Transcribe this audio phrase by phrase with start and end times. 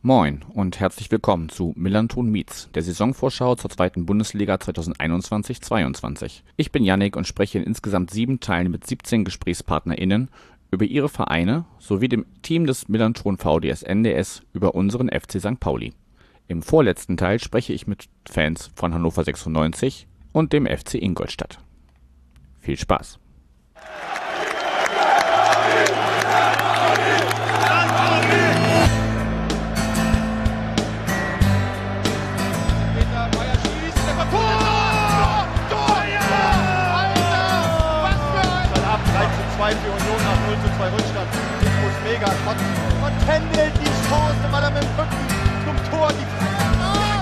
[0.00, 6.42] Moin und herzlich willkommen zu Millanton Meets, der Saisonvorschau zur zweiten Bundesliga 2021-22.
[6.56, 10.30] Ich bin Yannick und spreche in insgesamt sieben Teilen mit 17 GesprächspartnerInnen
[10.70, 15.58] über ihre Vereine sowie dem Team des Millanton VDS NDS über unseren FC St.
[15.58, 15.92] Pauli.
[16.46, 21.58] Im vorletzten Teil spreche ich mit Fans von Hannover 96 und dem FC Ingolstadt.
[22.60, 23.18] Viel Spaß!
[43.58, 45.28] Händelt die Chance, weil er mit dem Rücken
[45.64, 46.24] zum Tor die
[46.80, 47.18] Ah!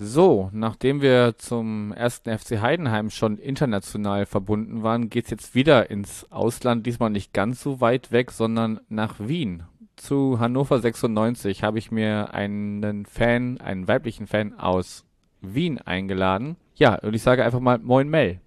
[0.00, 6.30] So, nachdem wir zum ersten FC Heidenheim schon international verbunden waren, geht's jetzt wieder ins
[6.30, 9.64] Ausland, diesmal nicht ganz so weit weg, sondern nach Wien.
[9.96, 15.04] Zu Hannover 96 habe ich mir einen Fan, einen weiblichen Fan aus
[15.40, 16.56] Wien eingeladen.
[16.76, 18.40] Ja, und ich sage einfach mal Moin Mel.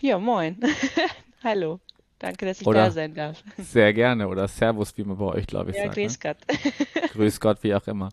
[0.00, 0.60] Ja, moin.
[1.42, 1.80] Hallo.
[2.18, 3.42] Danke, dass ich Oder- da sein darf.
[3.58, 4.28] Sehr gerne.
[4.28, 5.96] Oder Servus, wie man bei euch, glaube ich, Ja, sagt.
[5.96, 6.02] Ne?
[6.04, 6.36] grüß Gott.
[7.12, 8.10] Grüß Gott, wie auch immer.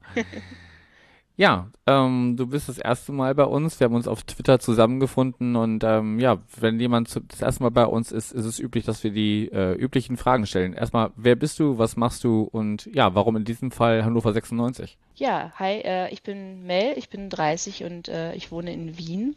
[1.38, 3.80] Ja, ähm, du bist das erste Mal bei uns.
[3.80, 7.72] Wir haben uns auf Twitter zusammengefunden und ähm, ja, wenn jemand zu, das erste Mal
[7.72, 10.74] bei uns ist, ist es üblich, dass wir die äh, üblichen Fragen stellen.
[10.74, 14.98] Erstmal, wer bist du, was machst du und ja, warum in diesem Fall Hannover 96?
[15.16, 19.36] Ja, hi, äh, ich bin Mel, ich bin 30 und äh, ich wohne in Wien.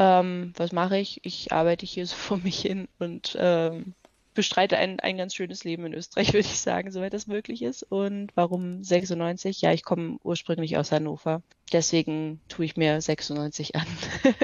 [0.00, 1.20] Ähm, was mache ich?
[1.24, 3.94] Ich arbeite hier so vor mich hin und ähm,
[4.34, 7.82] bestreite ein, ein ganz schönes Leben in Österreich, würde ich sagen, soweit das möglich ist.
[7.84, 9.60] Und warum 96?
[9.60, 11.42] Ja, ich komme ursprünglich aus Hannover.
[11.72, 13.86] Deswegen tue ich mir 96 an.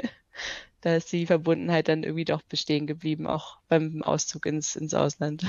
[0.83, 5.45] Da ist die Verbundenheit dann irgendwie doch bestehen geblieben, auch beim Auszug ins, ins Ausland.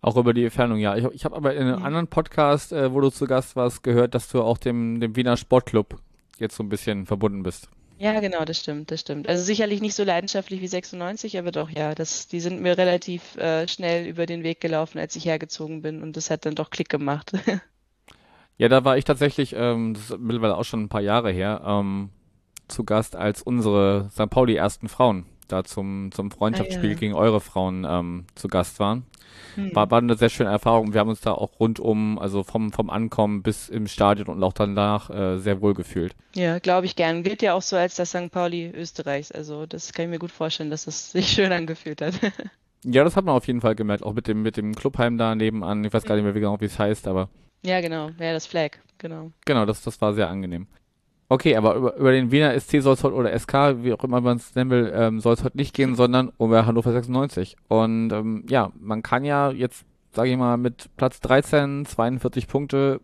[0.00, 0.94] Auch über die Entfernung, ja.
[0.94, 1.84] Ich, ich habe aber in einem Mhm.
[1.84, 5.36] anderen Podcast, äh, wo du zu Gast warst, gehört, dass du auch dem, dem Wiener
[5.36, 5.96] Sportclub
[6.38, 7.68] jetzt so ein bisschen verbunden bist.
[8.00, 9.28] Ja, genau, das stimmt, das stimmt.
[9.28, 13.36] Also sicherlich nicht so leidenschaftlich wie 96, aber doch, ja, das, die sind mir relativ
[13.36, 16.70] äh, schnell über den Weg gelaufen, als ich hergezogen bin und das hat dann doch
[16.70, 17.32] Klick gemacht.
[18.60, 21.62] Ja, da war ich tatsächlich, ähm, das ist mittlerweile auch schon ein paar Jahre her,
[21.64, 22.10] ähm,
[22.66, 24.28] zu Gast, als unsere St.
[24.30, 26.98] Pauli ersten Frauen da zum, zum Freundschaftsspiel Ah, ja.
[26.98, 29.06] gegen eure Frauen ähm, zu Gast waren.
[29.54, 29.74] Hm.
[29.74, 30.92] War, war eine sehr schöne Erfahrung.
[30.92, 34.52] Wir haben uns da auch rundum, also vom, vom Ankommen bis im Stadion und auch
[34.52, 36.14] danach äh, sehr wohl gefühlt.
[36.34, 37.22] Ja, glaube ich gern.
[37.22, 38.30] Gilt ja auch so als das St.
[38.30, 39.32] Pauli Österreichs.
[39.32, 42.14] Also das kann ich mir gut vorstellen, dass das sich schön angefühlt hat.
[42.84, 45.34] Ja, das hat man auf jeden Fall gemerkt, auch mit dem, mit dem Clubheim da
[45.34, 45.84] nebenan.
[45.84, 47.28] Ich weiß gar nicht mehr wie genau, wie es heißt, aber
[47.64, 48.10] Ja, genau.
[48.20, 49.32] Ja, das Flag, genau.
[49.46, 50.68] Genau, das, das war sehr angenehm.
[51.30, 54.20] Okay, aber über, über den Wiener SC soll es heute, oder SK, wie auch immer
[54.20, 57.56] man es nennen will, ähm, soll es heute nicht gehen, sondern über Hannover 96.
[57.68, 63.00] Und ähm, ja, man kann ja jetzt, sage ich mal, mit Platz 13, 42 Punkte,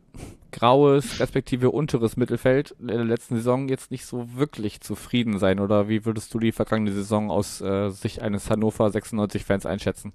[0.52, 5.60] graues, respektive unteres Mittelfeld in der letzten Saison jetzt nicht so wirklich zufrieden sein.
[5.60, 10.14] Oder wie würdest du die vergangene Saison aus äh, Sicht eines Hannover 96-Fans einschätzen?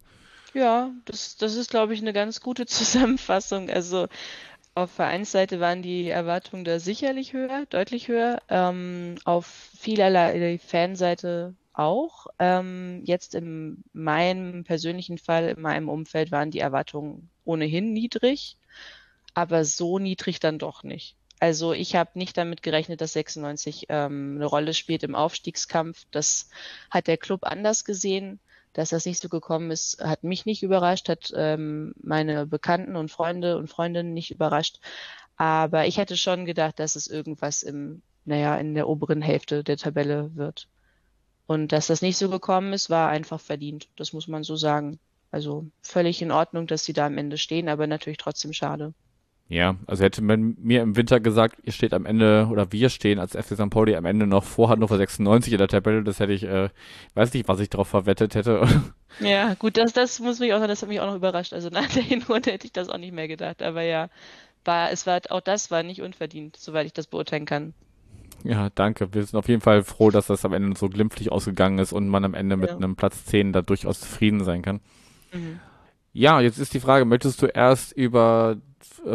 [0.54, 3.70] Ja, das, das ist, glaube ich, eine ganz gute Zusammenfassung.
[3.70, 4.08] Also
[4.76, 8.42] auf Vereinsseite waren die Erwartungen da sicherlich höher, deutlich höher.
[8.50, 12.28] Ähm, auf vielerlei Fanseite auch.
[12.40, 18.58] Ähm, jetzt in meinem persönlichen Fall, in meinem Umfeld waren die Erwartungen ohnehin niedrig,
[19.34, 21.16] aber so niedrig dann doch nicht.
[21.40, 26.06] Also ich habe nicht damit gerechnet, dass 96 ähm, eine Rolle spielt im Aufstiegskampf.
[26.12, 26.50] Das
[26.92, 28.40] hat der Club anders gesehen.
[28.74, 33.10] Dass das nicht so gekommen ist, hat mich nicht überrascht, hat ähm, meine Bekannten und
[33.12, 34.80] Freunde und Freundinnen nicht überrascht.
[35.38, 39.78] Aber ich hätte schon gedacht, dass es irgendwas im, naja, in der oberen Hälfte der
[39.78, 40.68] Tabelle wird.
[41.48, 43.88] Und dass das nicht so gekommen ist, war einfach verdient.
[43.96, 45.00] Das muss man so sagen.
[45.32, 48.94] Also völlig in Ordnung, dass sie da am Ende stehen, aber natürlich trotzdem schade.
[49.52, 53.18] Ja, also hätte man mir im Winter gesagt, ihr steht am Ende, oder wir stehen
[53.18, 53.72] als FC St.
[53.72, 56.70] Pauli am Ende noch vor Hannover 96 in der Tabelle, das hätte ich, äh,
[57.16, 58.68] weiß nicht, was ich darauf verwettet hätte.
[59.20, 61.52] Ja, gut, das, das muss mich auch, das hat mich auch noch überrascht.
[61.52, 63.64] Also nach der Hinrunde hätte ich das auch nicht mehr gedacht.
[63.64, 64.08] Aber ja,
[64.64, 67.74] war, es war, auch das war nicht unverdient, soweit ich das beurteilen kann.
[68.44, 69.12] Ja, danke.
[69.14, 72.08] Wir sind auf jeden Fall froh, dass das am Ende so glimpflich ausgegangen ist und
[72.08, 72.76] man am Ende mit Ja.
[72.76, 74.80] einem Platz 10 da durchaus zufrieden sein kann.
[75.34, 75.60] Mhm.
[76.14, 78.58] Ja, jetzt ist die Frage, möchtest du erst über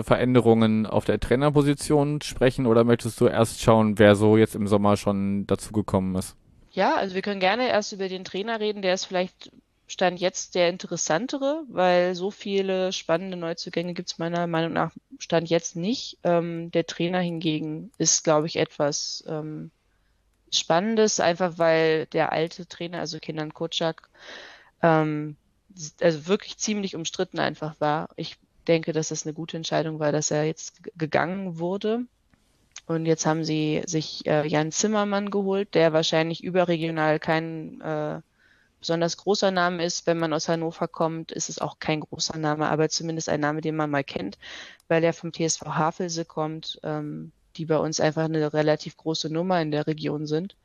[0.02, 4.96] Veränderungen auf der Trainerposition sprechen oder möchtest du erst schauen, wer so jetzt im Sommer
[4.96, 6.36] schon dazugekommen ist?
[6.72, 8.82] Ja, also wir können gerne erst über den Trainer reden.
[8.82, 9.50] Der ist vielleicht
[9.86, 15.50] Stand jetzt der interessantere, weil so viele spannende Neuzugänge gibt es meiner Meinung nach Stand
[15.50, 16.18] jetzt nicht.
[16.24, 19.70] Ähm, der Trainer hingegen ist, glaube ich, etwas ähm,
[20.50, 24.08] Spannendes, einfach weil der alte Trainer, also Kenan Kocak,
[24.82, 25.36] ähm,
[26.00, 28.08] also wirklich ziemlich umstritten einfach war.
[28.16, 32.06] Ich denke, dass es eine gute Entscheidung war, dass er jetzt gegangen wurde.
[32.86, 38.20] Und jetzt haben sie sich äh, Jan Zimmermann geholt, der wahrscheinlich überregional kein äh,
[38.78, 40.06] besonders großer Name ist.
[40.06, 43.62] Wenn man aus Hannover kommt, ist es auch kein großer Name, aber zumindest ein Name,
[43.62, 44.38] den man mal kennt,
[44.88, 49.62] weil er vom TSV Havelse kommt, ähm, die bei uns einfach eine relativ große Nummer
[49.62, 50.56] in der Region sind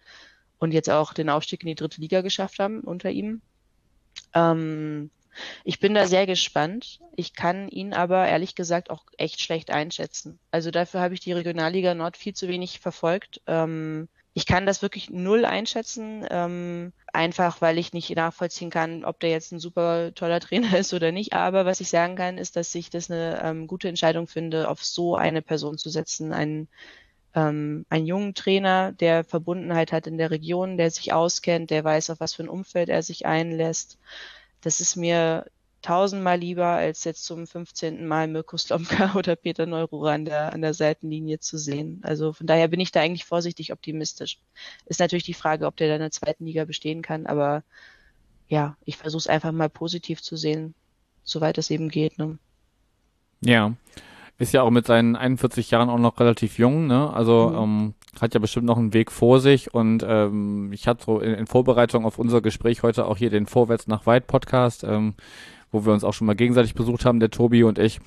[0.57, 3.41] und jetzt auch den Aufstieg in die dritte Liga geschafft haben unter ihm.
[4.33, 5.09] Ähm,
[5.63, 6.99] ich bin da sehr gespannt.
[7.15, 10.39] Ich kann ihn aber ehrlich gesagt auch echt schlecht einschätzen.
[10.51, 13.41] Also dafür habe ich die Regionalliga Nord viel zu wenig verfolgt.
[13.47, 19.19] Ähm, ich kann das wirklich null einschätzen, ähm, einfach weil ich nicht nachvollziehen kann, ob
[19.19, 21.33] der jetzt ein super toller Trainer ist oder nicht.
[21.33, 24.83] Aber was ich sagen kann, ist, dass ich das eine ähm, gute Entscheidung finde, auf
[24.83, 26.69] so eine Person zu setzen, einen,
[27.35, 32.09] ähm, einen jungen Trainer, der Verbundenheit hat in der Region, der sich auskennt, der weiß,
[32.11, 33.97] auf was für ein Umfeld er sich einlässt.
[34.61, 35.45] Das ist mir
[35.81, 38.06] tausendmal lieber, als jetzt zum 15.
[38.06, 42.01] Mal Mirko Slomka oder Peter Neururer an der, an der Seitenlinie zu sehen.
[42.03, 44.39] Also von daher bin ich da eigentlich vorsichtig optimistisch.
[44.85, 47.63] Ist natürlich die Frage, ob der da in der zweiten Liga bestehen kann, aber
[48.47, 50.73] ja, ich versuche es einfach mal positiv zu sehen,
[51.23, 52.17] soweit es eben geht.
[52.17, 52.39] Ne?
[53.41, 53.73] Ja,
[54.39, 57.13] ist ja auch mit seinen 41 Jahren auch noch relativ jung, ne?
[57.13, 57.57] Also mhm.
[57.57, 61.33] ähm, hat ja bestimmt noch einen Weg vor sich und ähm, ich hatte so in,
[61.36, 64.83] in Vorbereitung auf unser Gespräch heute auch hier den Vorwärts nach Weit Podcast.
[64.83, 65.13] Ähm,
[65.71, 68.00] wo wir uns auch schon mal gegenseitig besucht haben, der Tobi und ich,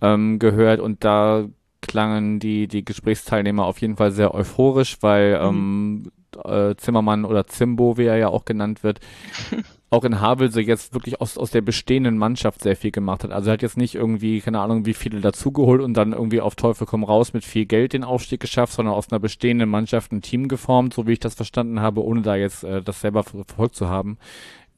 [0.00, 1.46] ähm, gehört und da
[1.80, 6.10] klangen die, die Gesprächsteilnehmer auf jeden Fall sehr euphorisch, weil mhm.
[6.34, 9.00] ähm, äh, Zimmermann oder Zimbo, wie er ja auch genannt wird,
[9.90, 13.32] auch in Havelse jetzt wirklich aus, aus der bestehenden Mannschaft sehr viel gemacht hat.
[13.32, 16.56] Also er hat jetzt nicht irgendwie, keine Ahnung, wie viele dazugeholt und dann irgendwie auf
[16.56, 20.22] Teufel komm raus mit viel Geld den Aufstieg geschafft, sondern aus einer bestehenden Mannschaft ein
[20.22, 23.76] Team geformt, so wie ich das verstanden habe, ohne da jetzt äh, das selber verfolgt
[23.76, 24.18] zu haben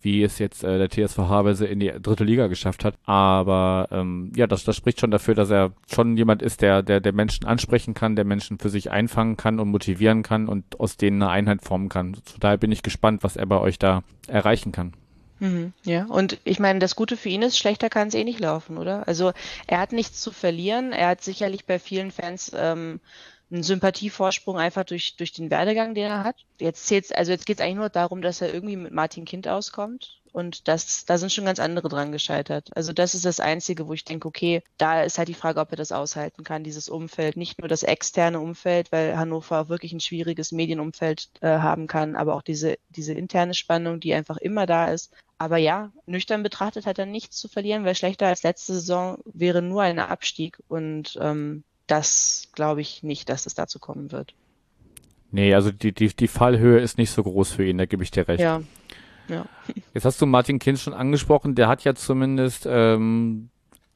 [0.03, 2.95] wie es jetzt äh, der TSV Havelse in die dritte Liga geschafft hat.
[3.05, 7.01] Aber ähm, ja, das, das spricht schon dafür, dass er schon jemand ist, der, der,
[7.01, 10.97] der Menschen ansprechen kann, der Menschen für sich einfangen kann und motivieren kann und aus
[10.97, 12.15] denen eine Einheit formen kann.
[12.15, 14.95] Von daher bin ich gespannt, was er bei euch da erreichen kann.
[15.41, 18.41] Mhm, ja, und ich meine, das Gute für ihn ist, schlechter kann es eh nicht
[18.41, 19.09] laufen, oder?
[19.09, 19.33] Also
[19.67, 20.93] er hat nichts zu verlieren.
[20.93, 23.01] Er hat sicherlich bei vielen Fans ähm,
[23.51, 26.37] einen Sympathievorsprung einfach durch, durch den Werdegang, den er hat.
[26.61, 29.49] Jetzt zählt's, also jetzt geht es eigentlich nur darum, dass er irgendwie mit Martin Kind
[29.49, 30.21] auskommt.
[30.33, 32.69] Und das, da sind schon ganz andere dran gescheitert.
[32.77, 35.73] Also das ist das Einzige, wo ich denke, okay, da ist halt die Frage, ob
[35.73, 37.37] er das aushalten kann, dieses Umfeld.
[37.37, 42.37] Nicht nur das externe Umfeld, weil Hannover wirklich ein schwieriges Medienumfeld äh, haben kann, aber
[42.37, 45.13] auch diese, diese interne Spannung, die einfach immer da ist.
[45.41, 49.63] Aber ja, nüchtern betrachtet hat er nichts zu verlieren, weil schlechter als letzte Saison wäre
[49.63, 50.59] nur ein Abstieg.
[50.69, 54.35] Und ähm, das glaube ich nicht, dass es dazu kommen wird.
[55.31, 58.11] Nee, also die, die, die Fallhöhe ist nicht so groß für ihn, da gebe ich
[58.11, 58.41] dir recht.
[58.41, 58.61] Ja.
[59.29, 59.47] ja.
[59.95, 63.49] Jetzt hast du Martin Kind schon angesprochen, der hat ja zumindest ähm,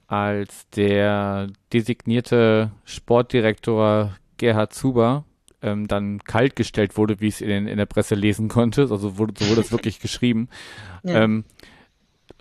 [0.07, 5.27] als der designierte Sportdirektor Gerhard Zuber
[5.65, 8.83] ähm, dann kaltgestellt wurde, wie ich es in, in der Presse lesen konnte.
[8.83, 10.49] Also wurde, so wurde es wirklich geschrieben.
[11.03, 11.25] Ja.
[11.25, 11.45] Ähm,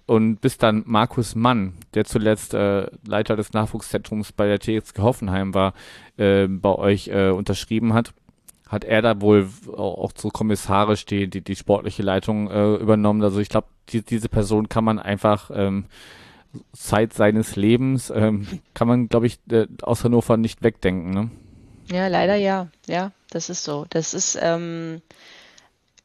[0.05, 5.53] und bis dann Markus Mann, der zuletzt äh, Leiter des Nachwuchszentrums bei der TXG Hoffenheim
[5.53, 5.73] war,
[6.17, 8.13] äh, bei euch äh, unterschrieben hat,
[8.67, 13.21] hat er da wohl auch so kommissarisch die, die, die sportliche Leitung äh, übernommen.
[13.23, 15.85] Also ich glaube, die, diese Person kann man einfach ähm,
[16.73, 21.11] Zeit seines Lebens, ähm, kann man, glaube ich, äh, aus Hannover nicht wegdenken.
[21.11, 21.31] Ne?
[21.91, 22.69] Ja, leider ja.
[22.87, 23.85] Ja, das ist so.
[23.89, 25.01] Das ist, ähm,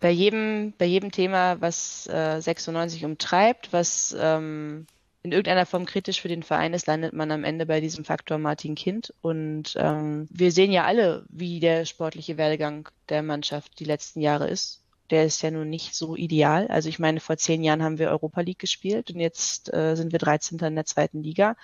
[0.01, 4.87] bei jedem, bei jedem Thema, was äh, 96 umtreibt, was ähm,
[5.23, 8.39] in irgendeiner Form kritisch für den Verein ist, landet man am Ende bei diesem Faktor
[8.39, 9.13] Martin Kind.
[9.21, 14.49] Und ähm, wir sehen ja alle, wie der sportliche Werdegang der Mannschaft die letzten Jahre
[14.49, 14.81] ist.
[15.11, 16.69] Der ist ja nun nicht so ideal.
[16.69, 20.13] Also ich meine, vor zehn Jahren haben wir Europa League gespielt und jetzt äh, sind
[20.13, 20.59] wir 13.
[20.61, 21.57] in der zweiten Liga.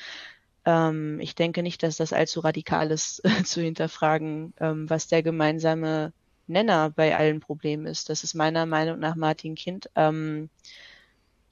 [0.65, 6.13] Ähm, ich denke nicht, dass das allzu radikal ist, zu hinterfragen, ähm, was der gemeinsame
[6.47, 8.09] Nenner bei allen Problemen ist.
[8.11, 9.91] Das ist meiner Meinung nach Martin Kind.
[9.95, 10.51] Ähm,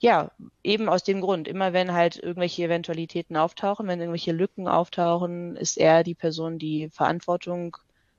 [0.01, 0.33] ja,
[0.65, 5.79] eben aus dem Grund, immer wenn halt irgendwelche Eventualitäten auftauchen, wenn irgendwelche Lücken auftauchen, ist
[5.79, 7.77] er die Person, die Verantwortung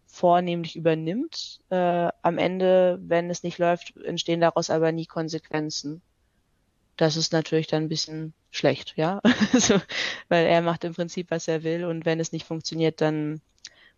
[0.08, 1.60] vornehmlich übernimmt.
[1.70, 6.02] Äh, am Ende, wenn es nicht läuft, entstehen daraus aber nie Konsequenzen.
[6.96, 9.20] Das ist natürlich dann ein bisschen schlecht, ja.
[9.54, 9.82] also,
[10.30, 13.42] weil er macht im Prinzip, was er will und wenn es nicht funktioniert, dann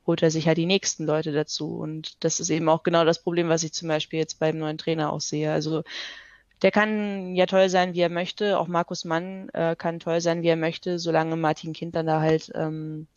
[0.08, 1.78] holt er sich halt die nächsten Leute dazu.
[1.78, 4.78] Und das ist eben auch genau das Problem, was ich zum Beispiel jetzt beim neuen
[4.78, 5.52] Trainer auch sehe.
[5.52, 5.84] Also
[6.62, 8.60] der kann ja toll sein, wie er möchte.
[8.60, 12.22] Auch Markus Mann äh, kann toll sein, wie er möchte, solange Martin Kind dann da
[12.22, 13.08] halt ähm,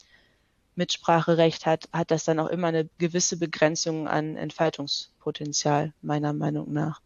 [0.74, 7.00] Mitspracherecht hat, hat das dann auch immer eine gewisse Begrenzung an Entfaltungspotenzial, meiner Meinung nach.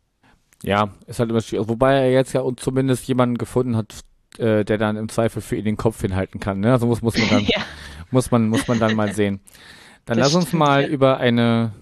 [0.63, 1.69] Ja, ist halt immer schwierig.
[1.69, 4.01] Wobei er jetzt ja zumindest jemanden gefunden hat,
[4.39, 6.61] äh, der dann im Zweifel für ihn den Kopf hinhalten kann.
[6.61, 6.73] Ne?
[6.73, 7.61] Also muss, muss man dann, Ja,
[8.11, 9.41] muss man, muss man dann mal sehen.
[10.05, 10.89] Dann Das lass uns stimmt, mal ja.
[10.89, 11.73] über eine,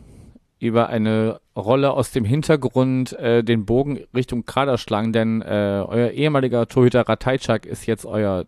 [0.58, 6.10] über eine Rolle aus dem Hintergrund äh, den Bogen Richtung Kader schlagen, denn äh, euer
[6.10, 8.46] ehemaliger Torhüter Ratajczak ist jetzt euer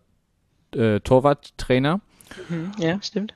[0.75, 2.01] äh, Torwarttrainer.
[2.49, 3.33] mhm, ja, stimmt.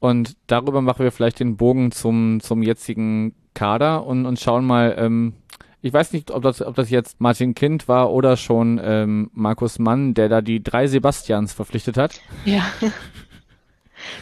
[0.00, 4.94] Und darüber machen wir vielleicht den Bogen zum, zum jetzigen Kader und, und schauen mal,
[4.98, 5.34] ähm,
[5.82, 9.78] ich weiß nicht, ob das, ob das jetzt Martin Kind war oder schon ähm, Markus
[9.78, 12.20] Mann, der da die drei Sebastians verpflichtet hat.
[12.44, 12.64] Ja.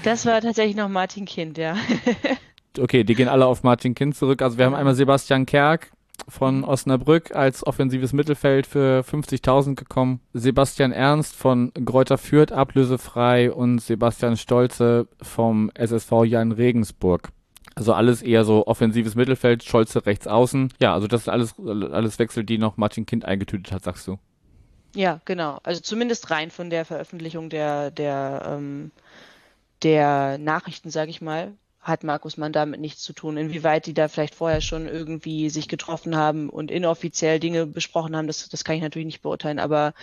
[0.03, 1.77] Das war tatsächlich noch Martin Kind, ja.
[2.79, 4.43] Okay, die gehen alle auf Martin Kind zurück.
[4.43, 5.91] Also wir haben einmal Sebastian Kerk
[6.29, 10.21] von Osnabrück als offensives Mittelfeld für 50.000 gekommen.
[10.33, 17.31] Sebastian Ernst von Greuther Fürth ablösefrei und Sebastian Stolze vom SSV Jan Regensburg.
[17.79, 20.73] Also alles eher so offensives Mittelfeld, Scholze rechts außen.
[20.81, 24.19] Ja, also das ist alles, alles Wechsel, die noch Martin Kind eingetütet hat, sagst du.
[24.97, 25.61] Ja, genau.
[25.63, 28.91] Also zumindest rein von der Veröffentlichung der, der, ähm,
[29.85, 33.37] der Nachrichten, sage ich mal, hat Markus Mann damit nichts zu tun.
[33.37, 38.27] Inwieweit die da vielleicht vorher schon irgendwie sich getroffen haben und inoffiziell Dinge besprochen haben,
[38.27, 39.95] das, das kann ich natürlich nicht beurteilen, aber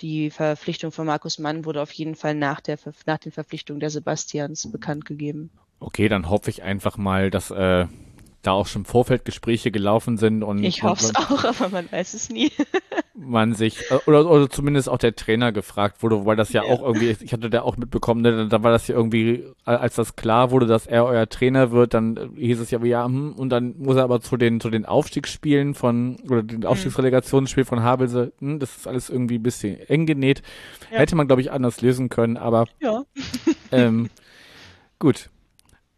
[0.00, 3.90] die Verpflichtung von Markus Mann wurde auf jeden Fall nach der, nach den Verpflichtungen der
[3.90, 5.50] Sebastians bekannt gegeben.
[5.80, 7.86] Okay, dann hoffe ich einfach mal, dass äh,
[8.46, 11.90] da auch schon im Vorfeld Gespräche gelaufen sind und Ich hoffe es auch, aber man
[11.90, 12.50] weiß es nie.
[13.14, 16.70] man sich, äh, oder, oder zumindest auch der Trainer gefragt wurde, wobei das ja, Ja.
[16.72, 19.94] auch irgendwie, ich hatte da auch mitbekommen, ne, da war das ja irgendwie, a- als
[19.96, 23.32] das klar wurde, dass er euer Trainer wird, dann äh, hieß es ja, ja, hm,
[23.32, 27.82] und dann muss er aber zu den, zu den Aufstiegsspielen von, oder den Aufstiegsrelegationsspielen von
[27.82, 30.42] Havelse, hm, das ist alles irgendwie ein bisschen eng genäht.
[30.90, 30.98] Ja.
[30.98, 33.04] Hätte man, glaube ich, anders lösen können, aber Ja.
[33.72, 34.10] ähm,
[34.98, 35.30] gut.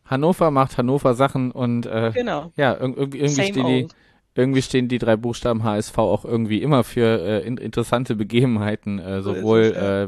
[0.06, 2.52] Hannover macht Hannover Sachen und äh, Genau.
[2.56, 3.86] ja, irg irgendwie, Same stehen die,
[4.34, 9.22] irgendwie stehen die drei Buchstaben HSV auch irgendwie immer für äh, in, interessante Begebenheiten, äh,
[9.22, 9.60] sowohl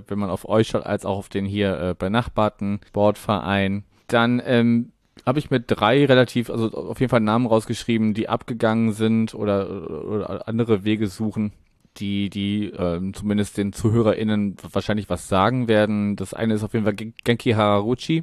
[0.06, 3.84] äh, wenn man auf euch schaut, als auch auf den hier äh, benachbarten Sportverein.
[4.06, 4.92] Dann ähm,
[5.26, 9.90] habe ich mit drei relativ, also auf jeden Fall Namen rausgeschrieben, die abgegangen sind oder,
[10.06, 11.52] oder andere Wege suchen,
[11.96, 16.16] die, die ähm, zumindest den ZuhörerInnen wahrscheinlich was sagen werden.
[16.16, 18.22] Das eine ist auf jeden Fall Gen- Genki Haraguchi,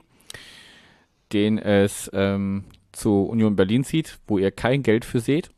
[1.33, 2.65] den es ähm,
[2.95, 5.49] zu Union Berlin zieht, wo ihr kein Geld für seht.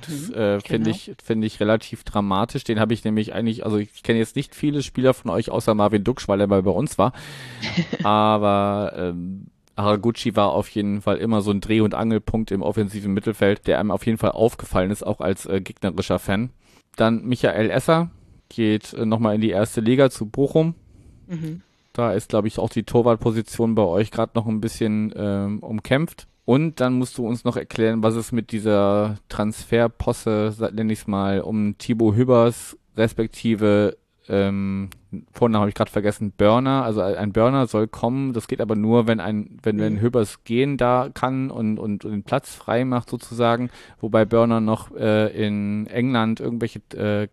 [0.00, 0.96] Das äh, finde genau.
[0.96, 2.64] ich, finde ich relativ dramatisch.
[2.64, 5.74] Den habe ich nämlich eigentlich, also ich kenne jetzt nicht viele Spieler von euch außer
[5.74, 7.12] Marvin Duksch, weil er mal bei uns war.
[8.04, 13.12] Aber ähm, Haraguchi war auf jeden Fall immer so ein Dreh- und Angelpunkt im offensiven
[13.12, 16.50] Mittelfeld, der einem auf jeden Fall aufgefallen ist, auch als äh, gegnerischer Fan.
[16.96, 18.10] Dann Michael Esser
[18.48, 20.74] geht äh, nochmal in die erste Liga zu Bochum.
[21.26, 21.62] Mhm.
[21.94, 26.26] Da ist, glaube ich, auch die Torwartposition bei euch gerade noch ein bisschen ähm, umkämpft.
[26.44, 31.06] Und dann musst du uns noch erklären, was es mit dieser Transferposse, nenne ich es
[31.06, 33.96] mal, um Thibaut Hübbers respektive
[34.28, 34.90] ähm,
[35.32, 39.06] Vornamen habe ich gerade vergessen, Burner, also ein Burner soll kommen, das geht aber nur,
[39.06, 40.00] wenn ein, wenn, wenn Mhm.
[40.00, 43.70] Hübbers gehen da kann und, und, und den Platz frei macht sozusagen,
[44.00, 47.28] wobei Burner noch äh, in England irgendwelche äh,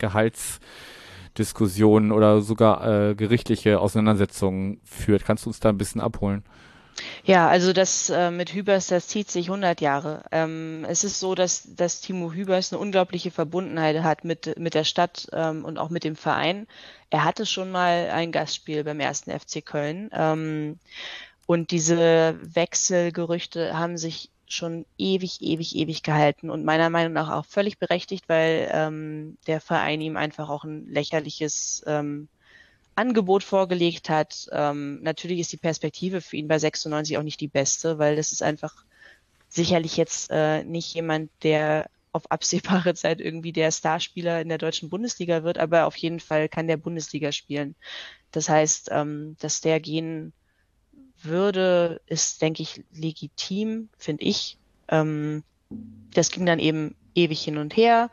[1.34, 5.26] Gehaltsdiskussionen oder sogar äh, gerichtliche Auseinandersetzungen führt.
[5.26, 6.44] Kannst du uns da ein bisschen abholen?
[7.24, 10.24] Ja, also das äh, mit Hübers, das zieht sich 100 Jahre.
[10.32, 14.84] Ähm, es ist so, dass, dass Timo Hübers eine unglaubliche Verbundenheit hat mit, mit der
[14.84, 16.68] Stadt ähm, und auch mit dem Verein.
[17.10, 20.10] Er hatte schon mal ein Gastspiel beim ersten FC Köln.
[20.12, 20.80] Ähm,
[21.48, 27.46] und diese Wechselgerüchte haben sich schon ewig, ewig, ewig gehalten und meiner Meinung nach auch
[27.46, 32.28] völlig berechtigt, weil ähm, der Verein ihm einfach auch ein lächerliches ähm,
[32.96, 34.48] Angebot vorgelegt hat.
[34.52, 38.32] Ähm, natürlich ist die Perspektive für ihn bei 96 auch nicht die beste, weil das
[38.32, 38.86] ist einfach
[39.50, 44.90] sicherlich jetzt äh, nicht jemand, der auf absehbare Zeit irgendwie der Starspieler in der deutschen
[44.90, 47.76] Bundesliga wird, aber auf jeden Fall kann der Bundesliga spielen.
[48.32, 50.34] Das heißt, ähm, dass der gehen
[51.26, 54.58] würde, ist, denke ich, legitim, finde ich.
[54.88, 55.44] Ähm,
[56.14, 58.10] das ging dann eben ewig hin und her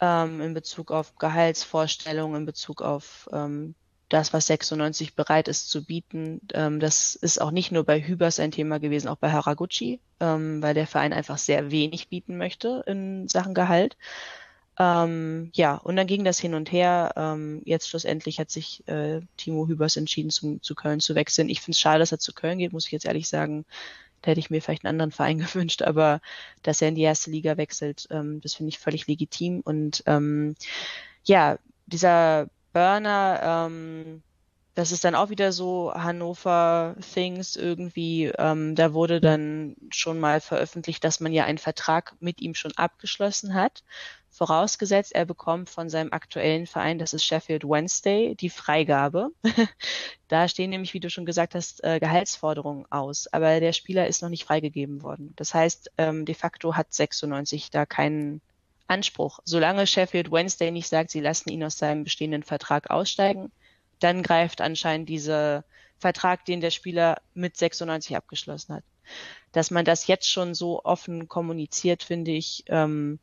[0.00, 3.74] ähm, in Bezug auf Gehaltsvorstellungen, in Bezug auf ähm,
[4.08, 6.40] das, was 96 bereit ist zu bieten.
[6.52, 10.62] Ähm, das ist auch nicht nur bei Hübers ein Thema gewesen, auch bei Haraguchi, ähm,
[10.62, 13.96] weil der Verein einfach sehr wenig bieten möchte in Sachen Gehalt.
[14.78, 17.12] Ähm, ja, und dann ging das hin und her.
[17.16, 21.48] Ähm, jetzt schlussendlich hat sich äh, Timo Hübers entschieden, zu, zu Köln zu wechseln.
[21.48, 23.66] Ich finde es schade, dass er zu Köln geht, muss ich jetzt ehrlich sagen.
[24.22, 26.20] Da hätte ich mir vielleicht einen anderen Verein gewünscht, aber
[26.62, 29.60] dass er in die erste Liga wechselt, ähm, das finde ich völlig legitim.
[29.60, 30.54] Und ähm,
[31.24, 34.22] ja, dieser Burner, ähm,
[34.74, 38.32] das ist dann auch wieder so Hannover Things irgendwie.
[38.38, 42.72] Ähm, da wurde dann schon mal veröffentlicht, dass man ja einen Vertrag mit ihm schon
[42.76, 43.82] abgeschlossen hat
[44.32, 49.28] vorausgesetzt, er bekommt von seinem aktuellen Verein, das ist Sheffield Wednesday, die Freigabe.
[50.28, 54.22] da stehen nämlich, wie du schon gesagt hast, äh, Gehaltsforderungen aus, aber der Spieler ist
[54.22, 55.34] noch nicht freigegeben worden.
[55.36, 58.40] Das heißt, ähm, de facto hat 96 da keinen
[58.86, 59.40] Anspruch.
[59.44, 63.52] Solange Sheffield Wednesday nicht sagt, sie lassen ihn aus seinem bestehenden Vertrag aussteigen,
[64.00, 65.64] dann greift anscheinend dieser
[65.98, 68.84] Vertrag, den der Spieler mit 96 abgeschlossen hat.
[69.52, 73.18] Dass man das jetzt schon so offen kommuniziert, finde ich ähm,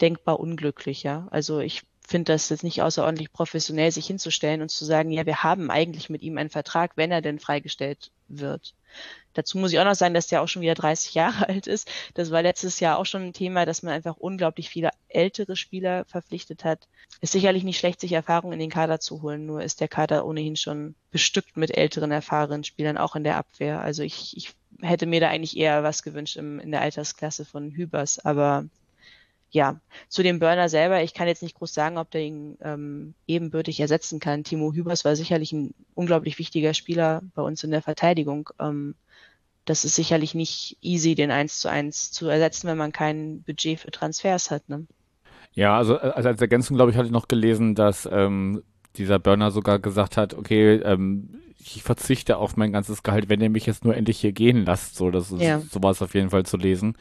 [0.00, 1.28] denkbar unglücklich, ja.
[1.30, 5.42] Also ich finde das jetzt nicht außerordentlich professionell, sich hinzustellen und zu sagen, ja, wir
[5.42, 8.74] haben eigentlich mit ihm einen Vertrag, wenn er denn freigestellt wird.
[9.32, 11.90] Dazu muss ich auch noch sagen, dass der auch schon wieder 30 Jahre alt ist.
[12.14, 16.04] Das war letztes Jahr auch schon ein Thema, dass man einfach unglaublich viele ältere Spieler
[16.04, 16.88] verpflichtet hat.
[17.20, 20.26] Ist sicherlich nicht schlecht, sich Erfahrung in den Kader zu holen, nur ist der Kader
[20.26, 23.80] ohnehin schon bestückt mit älteren, erfahrenen Spielern, auch in der Abwehr.
[23.80, 27.70] Also ich, ich hätte mir da eigentlich eher was gewünscht im, in der Altersklasse von
[27.70, 28.66] Hübers, aber
[29.54, 33.14] ja, zu dem Burner selber, ich kann jetzt nicht groß sagen, ob der ihn ähm,
[33.28, 34.42] ebenbürtig ersetzen kann.
[34.42, 38.50] Timo Hübers war sicherlich ein unglaublich wichtiger Spieler bei uns in der Verteidigung.
[38.58, 38.96] Ähm,
[39.64, 43.78] das ist sicherlich nicht easy, den eins zu eins zu ersetzen, wenn man kein Budget
[43.78, 44.68] für Transfers hat.
[44.68, 44.88] Ne?
[45.52, 48.64] Ja, also, also als Ergänzung, glaube ich, hatte ich noch gelesen, dass ähm,
[48.96, 51.30] dieser Burner sogar gesagt hat, okay, ähm,
[51.60, 54.96] ich verzichte auf mein ganzes Gehalt, wenn ihr mich jetzt nur endlich hier gehen lasst.
[54.96, 55.60] So, das ist, ja.
[55.60, 56.96] so war es auf jeden Fall zu lesen.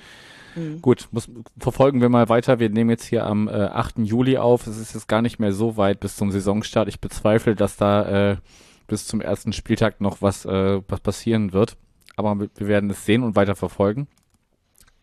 [0.55, 0.81] Mhm.
[0.81, 2.59] Gut, muss, verfolgen wir mal weiter.
[2.59, 3.99] Wir nehmen jetzt hier am äh, 8.
[3.99, 4.67] Juli auf.
[4.67, 6.87] Es ist jetzt gar nicht mehr so weit bis zum Saisonstart.
[6.87, 8.37] Ich bezweifle, dass da äh,
[8.87, 11.77] bis zum ersten Spieltag noch was, äh, was passieren wird.
[12.15, 14.07] Aber wir werden es sehen und weiter verfolgen.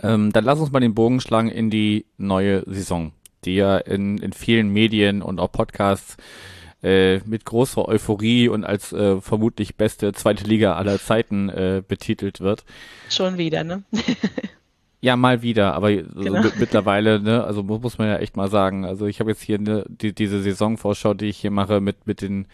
[0.02, 3.12] Ähm, dann lass uns mal den Bogen schlagen in die neue Saison,
[3.44, 6.16] die ja in, in vielen Medien und auch Podcasts
[6.82, 12.40] äh, mit großer Euphorie und als äh, vermutlich beste zweite Liga aller Zeiten äh, betitelt
[12.40, 12.64] wird.
[13.10, 13.82] Schon wieder, ne?
[15.02, 16.42] Ja, mal wieder, aber genau.
[16.42, 18.84] so mittlerweile, ne, also muss man ja echt mal sagen.
[18.84, 22.20] Also ich habe jetzt hier ne, die, diese Saisonvorschau, die ich hier mache, mit, mit
[22.20, 22.46] den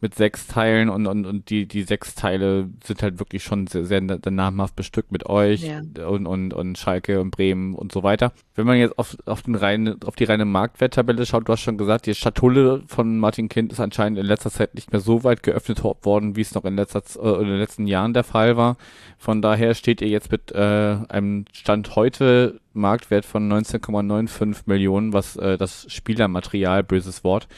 [0.00, 3.84] mit sechs Teilen und, und, und die, die sechs Teile sind halt wirklich schon sehr,
[3.84, 5.80] sehr namhaft bestückt mit euch ja.
[6.06, 8.32] und, und, und Schalke und Bremen und so weiter.
[8.54, 11.78] Wenn man jetzt auf, auf, den reine, auf die reine Marktwerttabelle schaut, du hast schon
[11.78, 15.42] gesagt, die Schatulle von Martin Kind ist anscheinend in letzter Zeit nicht mehr so weit
[15.42, 18.76] geöffnet worden, wie es noch in, letzter, äh, in den letzten Jahren der Fall war.
[19.18, 25.36] Von daher steht ihr jetzt mit äh, einem Stand heute Marktwert von 19,95 Millionen, was
[25.36, 27.48] äh, das Spielermaterial, böses Wort,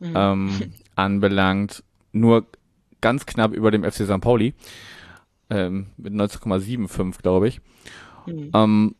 [0.00, 0.12] mhm.
[0.16, 2.46] ähm, anbelangt, nur
[3.00, 4.20] ganz knapp über dem FC St.
[4.20, 4.54] Pauli.
[5.50, 7.60] Ähm, mit 19,75, glaube ich.
[8.26, 8.50] Mhm.
[8.54, 8.94] Ähm,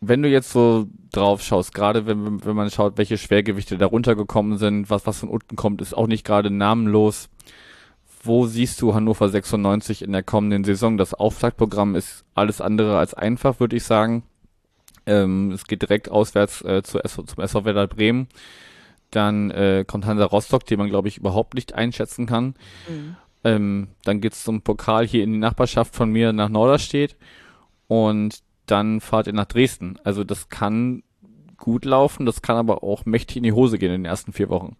[0.00, 4.56] wenn du jetzt so drauf schaust, gerade wenn, wenn man schaut, welche Schwergewichte darunter gekommen
[4.58, 7.28] sind, was, was von unten kommt, ist auch nicht gerade namenlos.
[8.22, 10.98] Wo siehst du Hannover 96 in der kommenden Saison?
[10.98, 14.22] Das Auftaktprogramm ist alles andere als einfach, würde ich sagen.
[15.06, 18.28] Ähm, es geht direkt auswärts äh, zu, zum SV Werder Bremen.
[19.10, 22.54] Dann äh, kommt Hansa Rostock, den man, glaube ich, überhaupt nicht einschätzen kann.
[22.88, 23.16] Mhm.
[23.42, 27.16] Ähm, dann geht's zum Pokal hier in die Nachbarschaft von mir nach Norderstedt.
[27.88, 29.98] Und dann fahrt ihr nach Dresden.
[30.04, 31.02] Also das kann
[31.56, 34.48] gut laufen, das kann aber auch mächtig in die Hose gehen in den ersten vier
[34.48, 34.76] Wochen.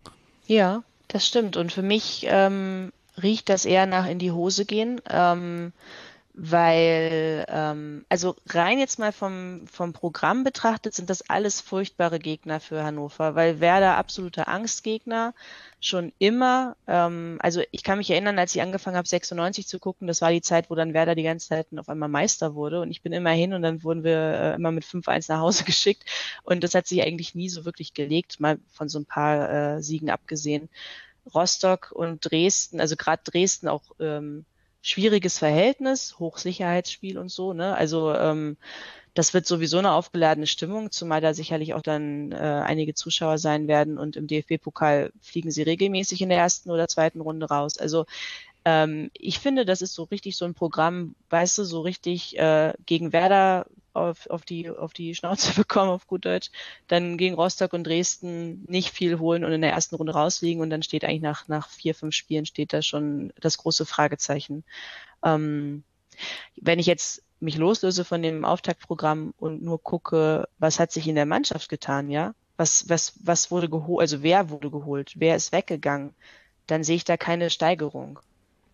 [0.46, 1.56] Ja, das stimmt.
[1.56, 5.00] Und für mich ähm, riecht das eher nach in die Hose gehen.
[5.08, 5.72] Ähm,
[6.42, 12.60] weil, ähm, also rein jetzt mal vom, vom Programm betrachtet, sind das alles furchtbare Gegner
[12.60, 15.34] für Hannover, weil Werder absoluter Angstgegner
[15.80, 20.06] schon immer, ähm, also ich kann mich erinnern, als ich angefangen habe, 96 zu gucken,
[20.06, 22.80] das war die Zeit, wo dann Werder die ganze Zeit auf einmal Meister wurde.
[22.80, 25.64] Und ich bin immer hin und dann wurden wir äh, immer mit 5-1 nach Hause
[25.66, 26.04] geschickt.
[26.42, 29.82] Und das hat sich eigentlich nie so wirklich gelegt, mal von so ein paar äh,
[29.82, 30.70] Siegen abgesehen.
[31.34, 34.46] Rostock und Dresden, also gerade Dresden auch ähm,
[34.82, 37.74] schwieriges Verhältnis, Hochsicherheitsspiel und so, ne?
[37.74, 38.56] Also ähm,
[39.14, 43.66] das wird sowieso eine aufgeladene Stimmung, zumal da sicherlich auch dann äh, einige Zuschauer sein
[43.66, 47.76] werden und im DFB-Pokal fliegen sie regelmäßig in der ersten oder zweiten Runde raus.
[47.76, 48.06] Also
[48.64, 52.72] ähm, ich finde, das ist so richtig so ein Programm, weißt du, so richtig äh,
[52.86, 56.50] gegen Werder auf, auf, die, auf die Schnauze bekommen, auf gut Deutsch,
[56.88, 60.70] dann gegen Rostock und Dresden nicht viel holen und in der ersten Runde rausliegen und
[60.70, 64.64] dann steht eigentlich nach, nach vier, fünf Spielen steht da schon das große Fragezeichen.
[65.24, 65.84] Ähm,
[66.56, 71.14] wenn ich jetzt mich loslöse von dem Auftaktprogramm und nur gucke, was hat sich in
[71.14, 72.34] der Mannschaft getan, ja?
[72.56, 76.14] Was, was, was wurde geholt, also wer wurde geholt, wer ist weggegangen,
[76.66, 78.20] dann sehe ich da keine Steigerung.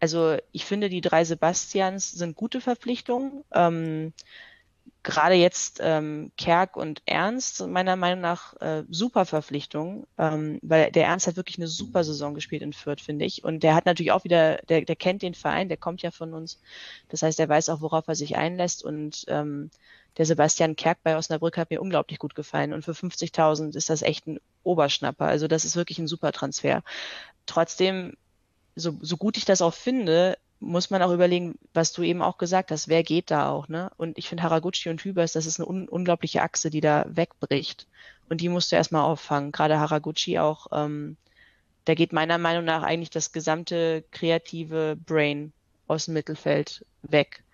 [0.00, 3.44] Also ich finde, die drei Sebastians sind gute Verpflichtungen.
[3.52, 4.12] Ähm,
[5.07, 11.07] gerade jetzt ähm, Kerk und Ernst meiner Meinung nach äh, super Verpflichtung, ähm, weil der
[11.07, 13.45] Ernst hat wirklich eine super Saison gespielt in Fürth, finde ich.
[13.45, 16.35] Und der hat natürlich auch wieder, der, der kennt den Verein, der kommt ja von
[16.35, 16.61] uns.
[17.09, 19.71] Das heißt, er weiß auch, worauf er sich einlässt und ähm,
[20.19, 24.03] der Sebastian Kerk bei Osnabrück hat mir unglaublich gut gefallen und für 50.000 ist das
[24.03, 25.27] echt ein Oberschnapper.
[25.27, 26.83] Also das ist wirklich ein super Transfer.
[27.47, 28.16] Trotzdem,
[28.75, 32.38] so, so gut ich das auch finde, muss man auch überlegen, was du eben auch
[32.38, 33.90] gesagt hast, wer geht da auch, ne?
[33.97, 37.87] Und ich finde Haraguchi und Hübers, das ist eine un unglaubliche Achse, die da wegbricht.
[38.29, 39.53] Und die musst du erstmal auffangen.
[39.53, 41.16] Gerade Haraguchi auch, ähm,
[41.85, 45.53] da geht meiner Meinung nach eigentlich das gesamte kreative Brain
[45.87, 47.45] aus dem Mittelfeld weg.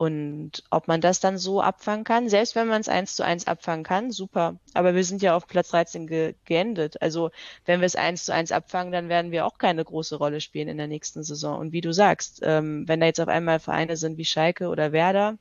[0.00, 3.46] Und ob man das dann so abfangen kann, selbst wenn man es eins zu eins
[3.46, 4.56] abfangen kann, super.
[4.72, 7.02] Aber wir sind ja auf Platz 13 ge geendet.
[7.02, 7.30] Also
[7.66, 10.68] wenn wir es eins zu eins abfangen, dann werden wir auch keine große Rolle spielen
[10.68, 11.58] in der nächsten Saison.
[11.58, 14.92] Und wie du sagst, ähm, wenn da jetzt auf einmal Vereine sind wie Schalke oder
[14.92, 15.36] Werder,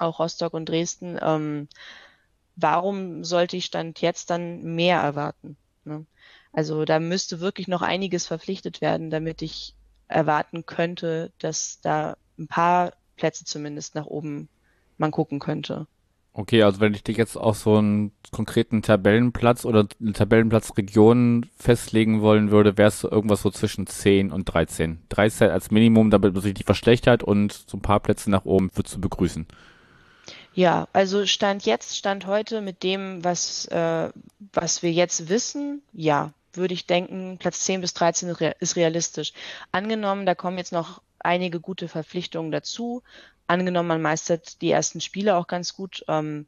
[0.00, 1.68] auch Rostock und Dresden, ähm,
[2.56, 5.56] warum sollte ich Stand jetzt dann mehr erwarten?
[5.84, 6.04] Ne?
[6.52, 9.76] Also da müsste wirklich noch einiges verpflichtet werden, damit ich
[10.08, 14.48] erwarten könnte, dass da ein paar Plätze zumindest nach oben
[14.98, 15.86] man gucken könnte.
[16.36, 22.22] Okay, also wenn ich dich jetzt auf so einen konkreten Tabellenplatz oder eine Tabellenplatzregion festlegen
[22.22, 25.04] wollen würde, wärst du irgendwas so zwischen 10 und 13.
[25.10, 28.70] 13 als Minimum, damit man sich nicht verschlechtert und so ein paar Plätze nach oben
[28.74, 29.46] würdest du begrüßen.
[30.54, 34.10] Ja, also Stand jetzt, Stand heute mit dem, was, äh,
[34.52, 39.32] was wir jetzt wissen, ja, würde ich denken, Platz 10 bis 13 ist realistisch.
[39.70, 43.02] Angenommen, da kommen jetzt noch einige gute Verpflichtungen dazu.
[43.46, 46.04] Angenommen, man meistert die ersten Spiele auch ganz gut.
[46.08, 46.46] Ähm,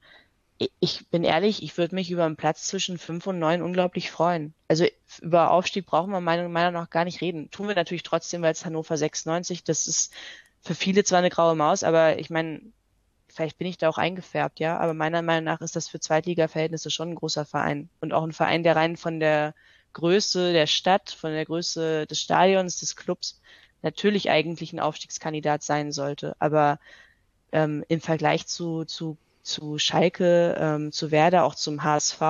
[0.80, 4.54] ich bin ehrlich, ich würde mich über einen Platz zwischen 5 und 9 unglaublich freuen.
[4.68, 4.86] Also
[5.20, 7.50] über Aufstieg brauchen wir meiner Meinung nach gar nicht reden.
[7.50, 10.14] Tun wir natürlich trotzdem, weil es Hannover 96, das ist
[10.62, 12.60] für viele zwar eine graue Maus, aber ich meine,
[13.28, 16.90] vielleicht bin ich da auch eingefärbt, ja, aber meiner Meinung nach ist das für Zweitliga-Verhältnisse
[16.90, 19.54] schon ein großer Verein und auch ein Verein, der rein von der
[19.92, 23.40] Größe der Stadt, von der Größe des Stadions, des Clubs
[23.82, 26.36] natürlich eigentlich ein Aufstiegskandidat sein sollte.
[26.38, 26.78] Aber
[27.52, 32.20] ähm, im Vergleich zu, zu, zu Schalke, ähm, zu Werder, auch zum HSV,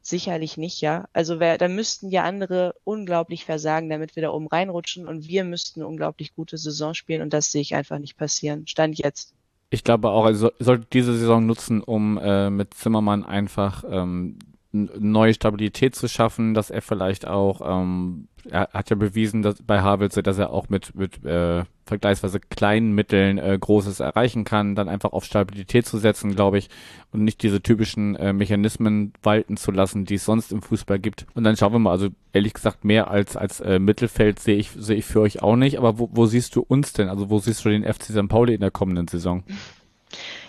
[0.00, 1.08] sicherlich nicht, ja.
[1.12, 5.44] Also wer, da müssten ja andere unglaublich versagen, damit wir da oben reinrutschen und wir
[5.44, 8.66] müssten eine unglaublich gute Saison spielen und das sehe ich einfach nicht passieren.
[8.66, 9.34] Stand jetzt.
[9.70, 14.38] Ich glaube auch, also sollte diese Saison nutzen, um äh, mit Zimmermann einfach ähm,
[14.72, 19.82] neue Stabilität zu schaffen, dass er vielleicht auch, ähm, er hat ja bewiesen, dass bei
[19.82, 24.88] Havels, dass er auch mit, mit äh, vergleichsweise kleinen Mitteln äh, Großes erreichen kann, dann
[24.88, 26.70] einfach auf Stabilität zu setzen, glaube ich,
[27.12, 31.26] und nicht diese typischen äh, Mechanismen walten zu lassen, die es sonst im Fußball gibt.
[31.34, 34.70] Und dann schauen wir mal, also ehrlich gesagt, mehr als, als äh, Mittelfeld sehe ich,
[34.70, 37.10] sehe ich für euch auch nicht, aber wo, wo siehst du uns denn?
[37.10, 38.28] Also wo siehst du den FC St.
[38.28, 39.44] Pauli in der kommenden Saison?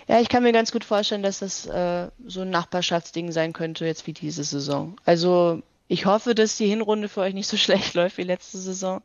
[0.08, 3.86] Ja, ich kann mir ganz gut vorstellen, dass das äh, so ein Nachbarschaftsding sein könnte,
[3.86, 4.96] jetzt wie diese Saison.
[5.04, 9.02] Also ich hoffe, dass die Hinrunde für euch nicht so schlecht läuft wie letzte Saison.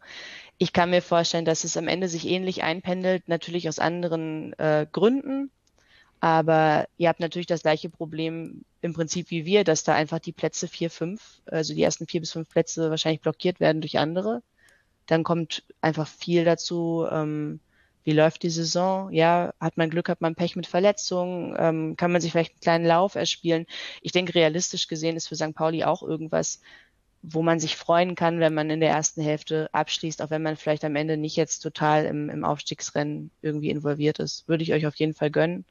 [0.58, 4.86] Ich kann mir vorstellen, dass es am Ende sich ähnlich einpendelt, natürlich aus anderen äh,
[4.92, 5.52] Gründen.
[6.20, 10.34] Aber ihr habt natürlich das gleiche Problem im Prinzip wie wir, dass da einfach die
[10.34, 14.42] Plätze vier, fünf, also die ersten vier bis fünf Plätze wahrscheinlich blockiert werden durch andere.
[15.06, 17.62] Dann kommt einfach viel dazu, ähm,
[18.04, 19.12] wie läuft die Saison?
[19.12, 21.56] Ja, hat man Glück, hat man Pech mit Verletzungen?
[21.58, 23.66] Ähm, kann man sich vielleicht einen kleinen Lauf erspielen?
[24.02, 25.54] Ich denke, realistisch gesehen ist für St.
[25.54, 26.62] Pauli auch irgendwas,
[27.22, 30.56] wo man sich freuen kann, wenn man in der ersten Hälfte abschließt, auch wenn man
[30.56, 34.48] vielleicht am Ende nicht jetzt total im, im Aufstiegsrennen irgendwie involviert ist.
[34.48, 35.66] Würde ich euch auf jeden Fall gönnen.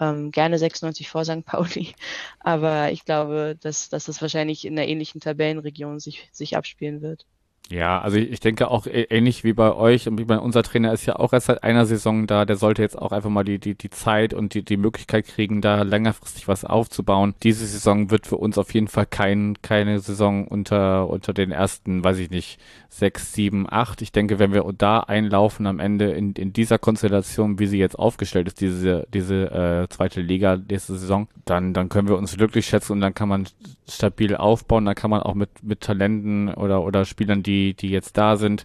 [0.00, 1.44] Ähm, gerne 96 vor St.
[1.44, 1.94] Pauli.
[2.40, 7.26] Aber ich glaube, dass, dass das wahrscheinlich in einer ähnlichen Tabellenregion sich, sich abspielen wird.
[7.72, 11.06] Ja, also ich denke auch ähnlich wie bei euch und wie bei unser Trainer ist
[11.06, 13.76] ja auch erst seit einer Saison da, der sollte jetzt auch einfach mal die, die,
[13.76, 17.36] die Zeit und die, die Möglichkeit kriegen, da längerfristig was aufzubauen.
[17.44, 22.02] Diese Saison wird für uns auf jeden Fall kein, keine Saison unter, unter den ersten,
[22.02, 24.02] weiß ich nicht, sechs, sieben, acht.
[24.02, 27.96] Ich denke, wenn wir da einlaufen am Ende in, in dieser Konstellation, wie sie jetzt
[27.96, 32.66] aufgestellt ist, diese, diese äh, zweite Liga nächste Saison, dann, dann können wir uns glücklich
[32.66, 33.46] schätzen und dann kann man
[33.88, 38.16] stabil aufbauen, dann kann man auch mit, mit Talenten oder, oder Spielern, die die, jetzt
[38.16, 38.64] da sind,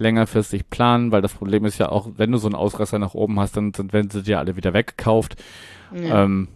[0.00, 3.38] längerfristig planen, weil das Problem ist ja auch, wenn du so einen Ausreißer nach oben
[3.38, 5.36] hast, dann, dann werden sie dir alle wieder weggekauft.
[5.94, 6.24] Ja.
[6.24, 6.48] Ähm,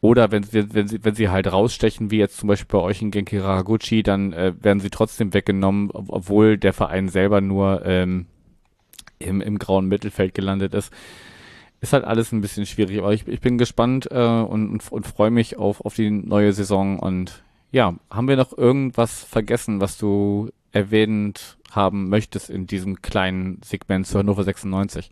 [0.00, 3.00] oder wenn sie, wenn sie, wenn sie halt rausstechen, wie jetzt zum Beispiel bei euch
[3.00, 8.26] in Genki Haraguchi, dann äh, werden sie trotzdem weggenommen, obwohl der Verein selber nur ähm,
[9.18, 10.92] im, im grauen Mittelfeld gelandet ist.
[11.80, 15.06] Ist halt alles ein bisschen schwierig, aber ich, ich bin gespannt äh, und, und, und
[15.06, 16.98] freue mich auf, auf die neue Saison.
[16.98, 23.60] Und ja, haben wir noch irgendwas vergessen, was du erwähnt haben möchtest in diesem kleinen
[23.64, 25.10] Segment zu Hannover 96?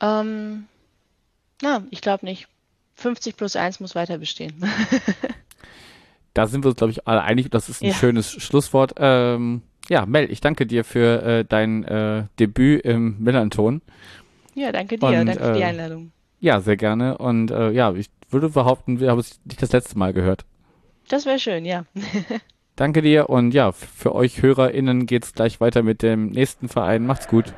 [0.00, 0.66] Ähm,
[1.62, 2.48] na, ich glaube nicht.
[2.96, 4.62] 50 plus 1 muss weiter bestehen.
[6.34, 7.50] da sind wir uns, glaube ich, alle einig.
[7.50, 7.94] Das ist ein ja.
[7.94, 8.94] schönes Schlusswort.
[8.98, 13.80] Ähm, ja, Mel, ich danke dir für äh, dein äh, Debüt im Millanton.
[14.54, 15.06] Ja, danke dir.
[15.06, 16.12] Und, danke für die äh, Einladung.
[16.40, 17.18] Ja, sehr gerne.
[17.18, 20.44] Und äh, ja, ich würde behaupten, wir haben es nicht das letzte Mal gehört.
[21.08, 21.84] Das wäre schön, ja.
[22.80, 27.04] Danke dir und ja, für euch HörerInnen geht's gleich weiter mit dem nächsten Verein.
[27.04, 27.52] Macht's gut.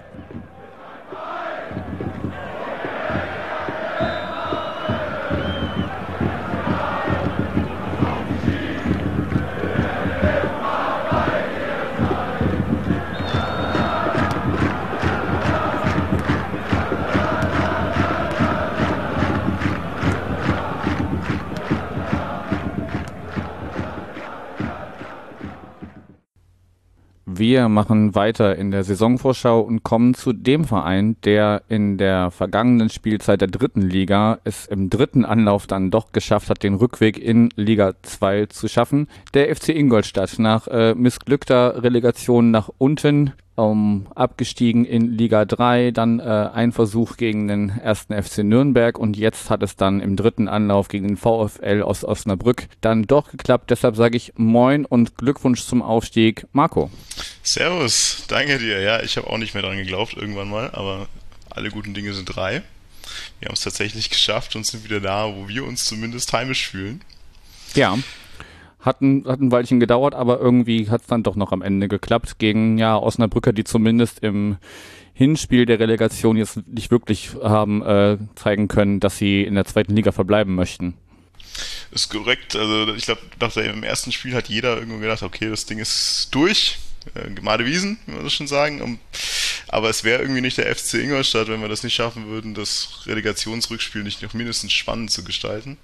[27.42, 32.88] Wir machen weiter in der Saisonvorschau und kommen zu dem Verein, der in der vergangenen
[32.88, 37.48] Spielzeit der dritten Liga es im dritten Anlauf dann doch geschafft hat, den Rückweg in
[37.56, 39.08] Liga 2 zu schaffen.
[39.34, 46.20] Der FC Ingolstadt nach äh, missglückter Relegation nach unten um, abgestiegen in Liga 3, dann
[46.20, 50.48] äh, ein Versuch gegen den ersten FC Nürnberg und jetzt hat es dann im dritten
[50.48, 53.70] Anlauf gegen den VfL aus Osnabrück dann doch geklappt.
[53.70, 56.90] Deshalb sage ich Moin und Glückwunsch zum Aufstieg, Marco.
[57.42, 58.80] Servus, danke dir.
[58.80, 61.06] Ja, ich habe auch nicht mehr dran geglaubt irgendwann mal, aber
[61.50, 62.62] alle guten Dinge sind drei.
[63.40, 67.02] Wir haben es tatsächlich geschafft und sind wieder da, wo wir uns zumindest heimisch fühlen.
[67.74, 67.98] Ja.
[68.82, 71.88] Hat ein, hat ein Weilchen gedauert, aber irgendwie hat es dann doch noch am Ende
[71.88, 74.58] geklappt gegen ja Osnabrücker, die zumindest im
[75.14, 79.94] Hinspiel der Relegation jetzt nicht wirklich haben äh, zeigen können, dass sie in der zweiten
[79.94, 80.94] Liga verbleiben möchten.
[81.90, 82.56] Ist korrekt.
[82.56, 86.28] Also ich glaube, nach dem ersten Spiel hat jeder irgendwo gedacht, okay, das Ding ist
[86.32, 86.78] durch.
[87.14, 88.98] Äh, Gemade Wiesen, wie man das schon sagen.
[89.68, 93.04] Aber es wäre irgendwie nicht der FC Ingolstadt, wenn wir das nicht schaffen würden, das
[93.06, 95.76] Relegationsrückspiel nicht noch mindestens spannend zu gestalten.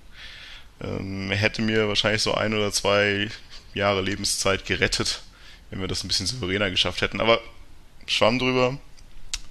[0.83, 3.29] Ähm, hätte mir wahrscheinlich so ein oder zwei
[3.75, 5.23] Jahre Lebenszeit gerettet,
[5.71, 7.21] wenn wir das ein bisschen souveräner geschafft hätten.
[7.21, 7.41] Aber
[8.07, 8.79] schwamm drüber.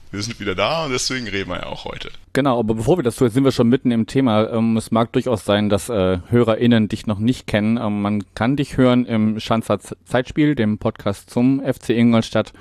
[0.09, 2.09] Wir sind wieder da und deswegen reden wir ja auch heute.
[2.31, 4.49] Genau, aber bevor wir das tun, sind wir schon mitten im Thema.
[4.51, 7.75] Ähm, es mag durchaus sein, dass äh, HörerInnen dich noch nicht kennen.
[7.75, 12.53] Ähm, man kann dich hören im Schanzer Zeitspiel, dem Podcast zum FC Ingolstadt.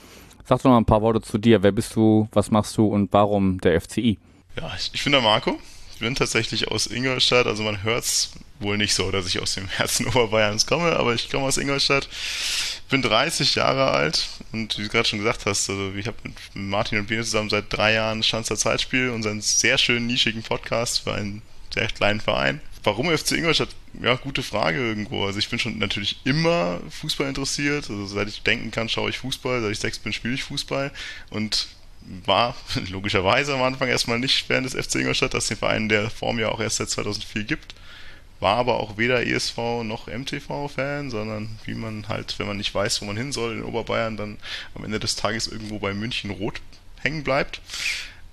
[0.45, 1.63] Sag doch mal ein paar Worte zu dir.
[1.63, 4.19] Wer bist du, was machst du und warum der FCI?
[4.57, 5.57] Ja, ich, ich bin der Marco.
[5.97, 9.67] Ich bin tatsächlich aus Ingolstadt, also man hört's wohl nicht so, dass ich aus dem
[9.67, 12.07] Herzen Oberbayerns komme, aber ich komme aus Ingolstadt,
[12.91, 16.35] bin 30 Jahre alt und wie du gerade schon gesagt hast, also ich habe mit
[16.53, 21.15] Martin und Biene zusammen seit drei Jahren Schanzer Zeitspiel, unseren sehr schönen nischigen Podcast für
[21.15, 21.41] einen
[21.73, 22.61] sehr kleinen Verein.
[22.85, 23.71] Warum FC Ingolstadt?
[24.03, 25.25] Ja, gute Frage irgendwo.
[25.25, 27.89] Also ich bin schon natürlich immer Fußball interessiert.
[27.91, 29.61] Also seit ich denken kann, schaue ich Fußball.
[29.61, 30.93] Seit ich sechs bin, spiele ich Fußball.
[31.31, 31.67] Und
[32.25, 32.55] war
[32.91, 36.49] logischerweise am Anfang erstmal nicht während des FC Ingolstadt, dass den Verein der Form ja
[36.51, 37.75] auch erst seit 2004 gibt
[38.41, 43.01] war aber auch weder ESV noch MTV-Fan, sondern wie man halt, wenn man nicht weiß,
[43.01, 44.39] wo man hin soll in Oberbayern, dann
[44.75, 46.61] am Ende des Tages irgendwo bei München rot
[47.01, 47.61] hängen bleibt.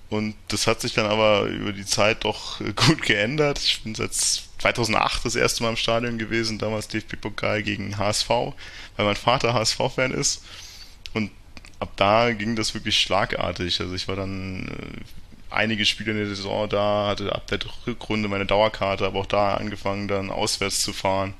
[0.09, 3.59] Und das hat sich dann aber über die Zeit doch gut geändert.
[3.59, 9.05] Ich bin seit 2008 das erste Mal im Stadion gewesen, damals DFB-Pokal gegen HSV, weil
[9.05, 10.43] mein Vater HSV-Fan ist.
[11.83, 13.81] Ab da ging das wirklich schlagartig.
[13.81, 18.29] Also ich war dann äh, einige Spiele in der Saison da, hatte ab der Rückrunde
[18.29, 21.33] meine Dauerkarte, aber auch da angefangen dann auswärts zu fahren.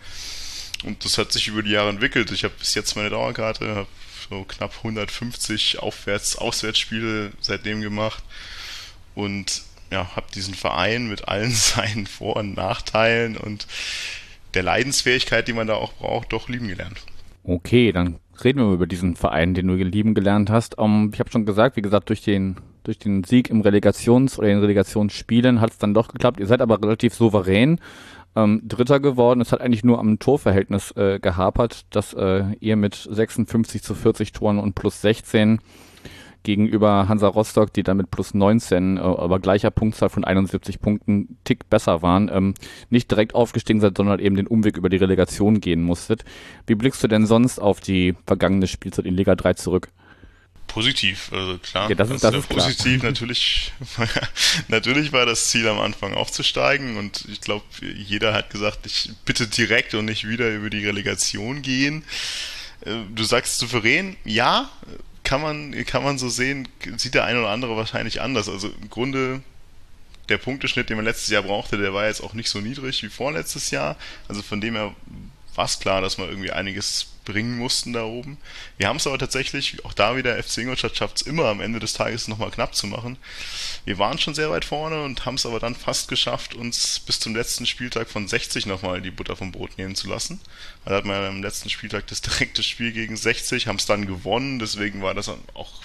[0.84, 2.30] Und das hat sich über die Jahre entwickelt.
[2.32, 3.88] Ich habe bis jetzt meine Dauerkarte, habe
[4.30, 8.22] so knapp 150 Aufwärts, Auswärtsspiele seitdem gemacht
[9.16, 13.66] und ja, habe diesen Verein mit allen seinen Vor- und Nachteilen und
[14.56, 17.00] der Leidensfähigkeit, die man da auch braucht, doch lieben gelernt.
[17.46, 20.78] Okay, dann reden wir über diesen Verein, den du lieben gelernt hast.
[20.78, 24.50] Um, ich habe schon gesagt, wie gesagt, durch den durch den Sieg im Relegations- oder
[24.50, 26.39] in Relegationsspielen hat es dann doch geklappt.
[26.39, 27.80] Ihr seid aber relativ souverän
[28.36, 29.41] ähm, Dritter geworden.
[29.41, 34.34] Es hat eigentlich nur am Torverhältnis äh, gehapert, dass äh, ihr mit 56 zu 40
[34.34, 35.60] Toren und plus 16
[36.44, 41.70] gegenüber Hansa Rostock, die damit plus 19, äh, aber gleicher Punktzahl von 71 Punkten, Tick
[41.70, 42.54] besser waren, ähm,
[42.90, 46.24] nicht direkt aufgestiegen seid, sondern eben den Umweg über die Relegation gehen musstet.
[46.68, 49.90] Wie blickst du denn sonst auf die vergangene Spielzeit in Liga 3 zurück?
[50.74, 51.90] positiv, also klar.
[51.90, 53.00] Ja, das ist, das ist positiv.
[53.00, 53.12] Klar.
[53.12, 53.72] Natürlich,
[54.68, 59.48] natürlich war das Ziel am Anfang aufzusteigen und ich glaube, jeder hat gesagt, ich bitte
[59.48, 62.04] direkt und nicht wieder über die Relegation gehen.
[62.82, 64.70] Äh, du sagst souverän, ja,
[65.34, 66.67] kann man, kann man so sehen,
[66.98, 68.48] sieht der eine oder andere wahrscheinlich anders.
[68.48, 69.41] Also im Grunde
[70.30, 73.10] der Punkteschnitt, den man letztes Jahr brauchte, der war jetzt auch nicht so niedrig wie
[73.10, 73.98] vorletztes Jahr.
[74.28, 74.93] Also von dem her
[75.56, 78.38] war es klar, dass man irgendwie einiges bringen mussten da oben.
[78.78, 81.80] Wir haben es aber tatsächlich, auch da wieder, FC Ingolstadt schafft es immer am Ende
[81.80, 83.18] des Tages nochmal knapp zu machen.
[83.86, 87.20] Wir waren schon sehr weit vorne und haben es aber dann fast geschafft, uns bis
[87.20, 90.40] zum letzten Spieltag von 60 nochmal die Butter vom Brot nehmen zu lassen.
[90.86, 94.06] Da hatten wir ja am letzten Spieltag das direkte Spiel gegen 60, haben es dann
[94.06, 95.82] gewonnen, deswegen war das auch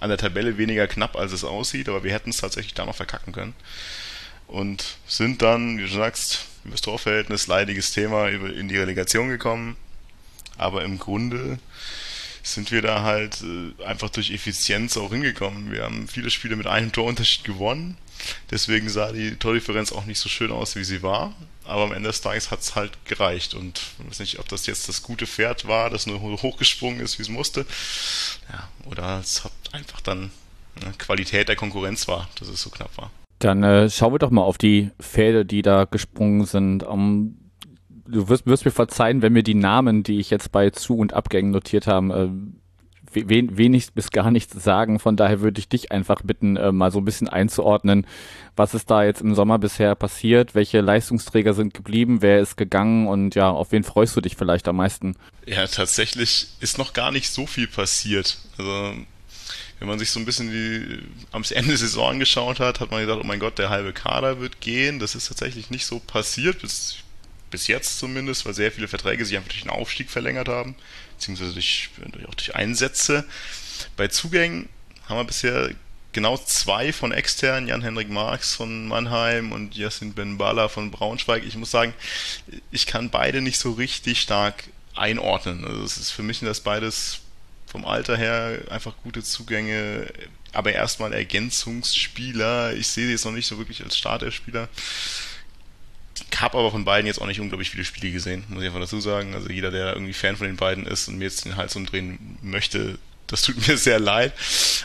[0.00, 2.96] an der Tabelle weniger knapp, als es aussieht, aber wir hätten es tatsächlich da noch
[2.96, 3.54] verkacken können.
[4.48, 9.76] und sind dann, wie du sagst, über das Torverhältnis leidiges Thema in die Relegation gekommen.
[10.60, 11.58] Aber im Grunde
[12.42, 15.72] sind wir da halt äh, einfach durch Effizienz auch hingekommen.
[15.72, 17.96] Wir haben viele Spiele mit einem Torunterschied gewonnen.
[18.50, 21.34] Deswegen sah die Tordifferenz auch nicht so schön aus, wie sie war.
[21.64, 23.54] Aber am Ende des Tages hat es halt gereicht.
[23.54, 27.18] Und ich weiß nicht, ob das jetzt das gute Pferd war, das nur hochgesprungen ist,
[27.18, 27.64] wie es musste.
[28.52, 30.30] Ja, oder es hat einfach dann
[30.80, 33.10] eine Qualität der Konkurrenz war, dass es so knapp war.
[33.38, 36.82] Dann äh, schauen wir doch mal auf die Pferde, die da gesprungen sind.
[36.82, 37.39] Um,
[38.10, 41.12] du wirst, wirst, mir verzeihen, wenn mir die Namen, die ich jetzt bei Zu- und
[41.12, 42.60] Abgängen notiert habe, äh,
[43.12, 44.98] wen, wenig bis gar nichts sagen.
[44.98, 48.06] Von daher würde ich dich einfach bitten, äh, mal so ein bisschen einzuordnen,
[48.56, 53.06] was ist da jetzt im Sommer bisher passiert, welche Leistungsträger sind geblieben, wer ist gegangen
[53.06, 55.16] und ja, auf wen freust du dich vielleicht am meisten?
[55.46, 58.38] Ja, tatsächlich ist noch gar nicht so viel passiert.
[58.58, 58.94] Also
[59.78, 60.98] wenn man sich so ein bisschen die,
[61.32, 64.38] am Ende der Saison angeschaut hat, hat man gedacht, oh mein Gott, der halbe Kader
[64.38, 64.98] wird gehen.
[64.98, 66.96] Das ist tatsächlich nicht so passiert, bis,
[67.50, 70.76] bis jetzt zumindest, weil sehr viele Verträge sich einfach durch den Aufstieg verlängert haben
[71.20, 71.90] beziehungsweise durch,
[72.26, 73.24] auch durch Einsätze.
[73.96, 74.68] Bei Zugängen
[75.06, 75.70] haben wir bisher
[76.12, 81.44] genau zwei von extern, Jan-Henrik Marx von Mannheim und Yassin Ben-Bala von Braunschweig.
[81.44, 81.92] Ich muss sagen,
[82.72, 85.64] ich kann beide nicht so richtig stark einordnen.
[85.64, 87.20] Also es ist für mich das beides
[87.66, 90.12] vom Alter her einfach gute Zugänge,
[90.52, 92.74] aber erstmal Ergänzungsspieler.
[92.74, 94.68] Ich sehe sie jetzt noch nicht so wirklich als Starterspieler
[96.38, 99.00] habe aber von beiden jetzt auch nicht unglaublich viele Spiele gesehen, muss ich einfach dazu
[99.00, 99.34] sagen.
[99.34, 102.38] Also jeder, der irgendwie Fan von den beiden ist und mir jetzt den Hals umdrehen
[102.42, 104.32] möchte, das tut mir sehr leid.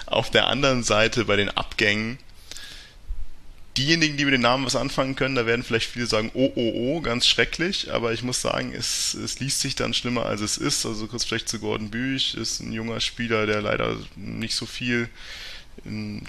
[0.05, 2.17] Auf der anderen Seite bei den Abgängen,
[3.77, 6.71] diejenigen, die mit den Namen was anfangen können, da werden vielleicht viele sagen, oh, oh,
[6.75, 10.58] oh, ganz schrecklich, aber ich muss sagen, es, es liest sich dann schlimmer, als es
[10.58, 10.86] ist.
[10.86, 15.10] Also kurz vielleicht zu Gordon Büch, ist ein junger Spieler, der leider nicht so viel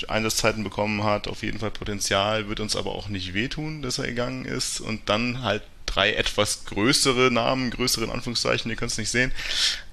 [0.08, 4.06] Einsatzzeiten bekommen hat, auf jeden Fall Potenzial, wird uns aber auch nicht wehtun, dass er
[4.06, 4.80] gegangen ist.
[4.80, 9.32] Und dann halt drei etwas größere Namen, größere in Anführungszeichen, ihr könnt es nicht sehen.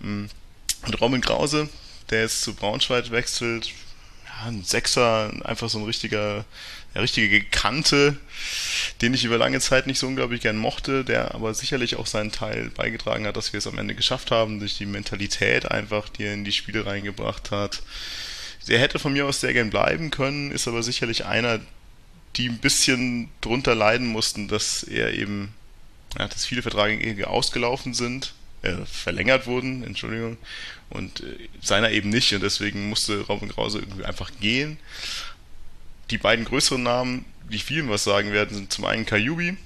[0.01, 0.25] Mm,
[0.85, 1.69] und Robin Krause,
[2.09, 6.43] der jetzt zu Braunschweig wechselt, ja, ein Sechser, einfach so ein richtiger,
[6.93, 8.17] der richtige Kante,
[9.01, 12.33] den ich über lange Zeit nicht so unglaublich gern mochte, der aber sicherlich auch seinen
[12.33, 16.23] Teil beigetragen hat, dass wir es am Ende geschafft haben, durch die Mentalität einfach, die
[16.23, 17.81] er in die Spiele reingebracht hat
[18.67, 21.59] der hätte von mir aus sehr gern bleiben können, ist aber sicherlich einer,
[22.35, 25.53] die ein bisschen drunter leiden mussten, dass er eben,
[26.17, 30.37] ja, dass viele Verträge ausgelaufen sind, äh, verlängert wurden, Entschuldigung,
[30.89, 34.77] und äh, seiner eben nicht und deswegen musste Robin Krause irgendwie einfach gehen.
[36.09, 39.57] Die beiden größeren Namen, die vielen was sagen werden, sind zum einen Kajubi,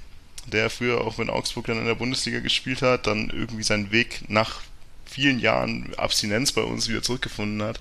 [0.48, 4.30] der früher auch mit Augsburg dann in der Bundesliga gespielt hat, dann irgendwie seinen Weg
[4.30, 4.62] nach
[5.06, 7.80] vielen Jahren Abstinenz bei uns wieder zurückgefunden hat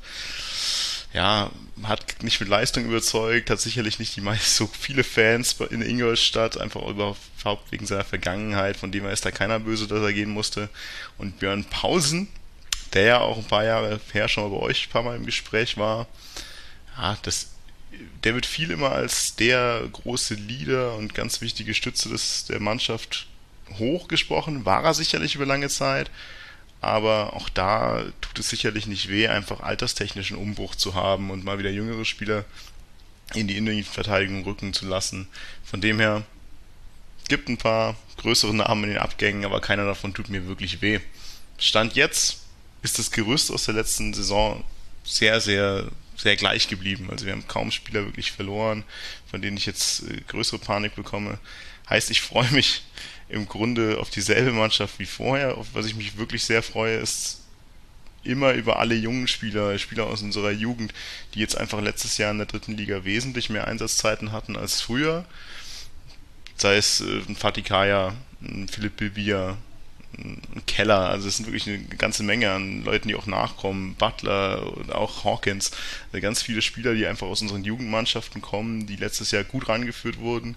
[1.17, 1.51] ja,
[1.83, 6.61] hat nicht mit Leistung überzeugt, hat sicherlich nicht die meist so viele Fans in Ingolstadt,
[6.61, 10.31] einfach überhaupt wegen seiner Vergangenheit, von dem her ist da keiner böse, dass er gehen
[10.31, 10.69] musste.
[11.17, 12.29] Und Björn Pausen,
[12.93, 15.27] der ja auch ein paar Jahre her schon mal bei euch ein paar Mal im
[15.27, 16.07] Gespräch war,
[16.99, 17.49] ja, das,
[18.25, 23.27] der wird viel immer als der große Leader und ganz wichtige Stütze des, der Mannschaft
[23.79, 26.11] hochgesprochen, war er sicherlich über lange Zeit
[26.81, 31.59] aber auch da tut es sicherlich nicht weh, einfach alterstechnischen Umbruch zu haben und mal
[31.59, 32.45] wieder jüngere Spieler
[33.35, 35.29] in die Innenverteidigung rücken zu lassen.
[35.65, 36.25] Von dem her
[37.29, 41.01] gibt ein paar größere Namen in den Abgängen, aber keiner davon tut mir wirklich weh.
[41.59, 42.43] Stand jetzt
[42.83, 44.63] ist das Gerüst aus der letzten Saison
[45.05, 47.09] sehr, sehr, sehr gleich geblieben.
[47.11, 48.85] Also wir haben kaum Spieler wirklich verloren,
[49.29, 51.39] von denen ich jetzt äh, größere Panik bekomme.
[51.89, 52.83] Heißt, ich freue mich
[53.29, 55.59] im Grunde auf dieselbe Mannschaft wie vorher.
[55.59, 57.43] Auf was ich mich wirklich sehr freue, ist
[58.23, 60.93] immer über alle jungen Spieler, Spieler aus unserer Jugend,
[61.35, 65.25] die jetzt einfach letztes Jahr in der dritten Liga wesentlich mehr Einsatzzeiten hatten als früher.
[66.57, 69.57] Sei es äh, ein Fatikaya, ein Philipp Bibia,
[70.19, 74.77] ein Keller, also es sind wirklich eine ganze Menge an Leuten, die auch nachkommen, Butler
[74.77, 75.73] und auch Hawkins,
[76.11, 80.19] also ganz viele Spieler, die einfach aus unseren Jugendmannschaften kommen, die letztes Jahr gut rangeführt
[80.19, 80.57] wurden,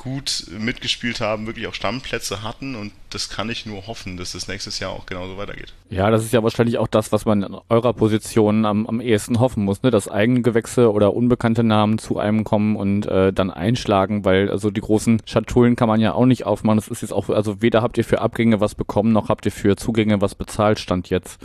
[0.00, 4.48] gut mitgespielt haben, wirklich auch Stammplätze hatten und das kann ich nur hoffen, dass das
[4.48, 5.74] nächstes Jahr auch genauso weitergeht.
[5.90, 9.40] Ja, das ist ja wahrscheinlich auch das, was man in eurer Position am, am ehesten
[9.40, 9.90] hoffen muss, ne?
[9.90, 14.70] dass eigene Gewächse oder unbekannte Namen zu einem kommen und äh, dann einschlagen, weil also
[14.70, 16.78] die großen Schatullen kann man ja auch nicht aufmachen.
[16.78, 19.52] Das ist jetzt auch, also weder habt ihr für Abgänge was bekommen, noch habt ihr
[19.52, 21.38] für Zugänge was bezahlt, stand jetzt.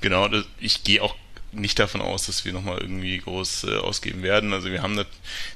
[0.00, 0.28] Genau,
[0.60, 1.14] ich gehe auch
[1.52, 4.52] nicht davon aus, dass wir nochmal irgendwie groß äh, ausgeben werden.
[4.52, 5.06] Also wir haben, eine,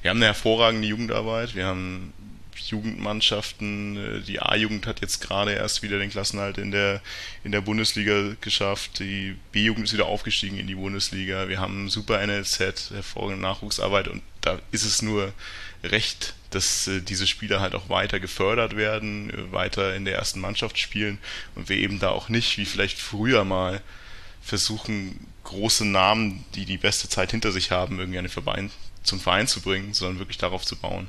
[0.03, 2.13] wir haben eine hervorragende Jugendarbeit, wir haben
[2.57, 7.01] Jugendmannschaften, äh, die A-Jugend hat jetzt gerade erst wieder den Klassenhalt in der,
[7.45, 12.25] in der Bundesliga geschafft, die B-Jugend ist wieder aufgestiegen in die Bundesliga, wir haben super
[12.27, 15.33] NLZ, hervorragende Nachwuchsarbeit und da ist es nur
[15.83, 20.41] recht, dass äh, diese Spieler halt auch weiter gefördert werden, äh, weiter in der ersten
[20.41, 21.19] Mannschaft spielen
[21.55, 23.81] und wir eben da auch nicht, wie vielleicht früher mal,
[24.43, 28.71] versuchen, große Namen, die die beste Zeit hinter sich haben, irgendwie an den Verein,
[29.03, 31.09] zum Verein zu bringen, sondern wirklich darauf zu bauen.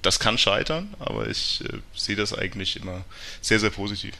[0.00, 3.04] Das kann scheitern, aber ich äh, sehe das eigentlich immer
[3.40, 4.14] sehr, sehr positiv.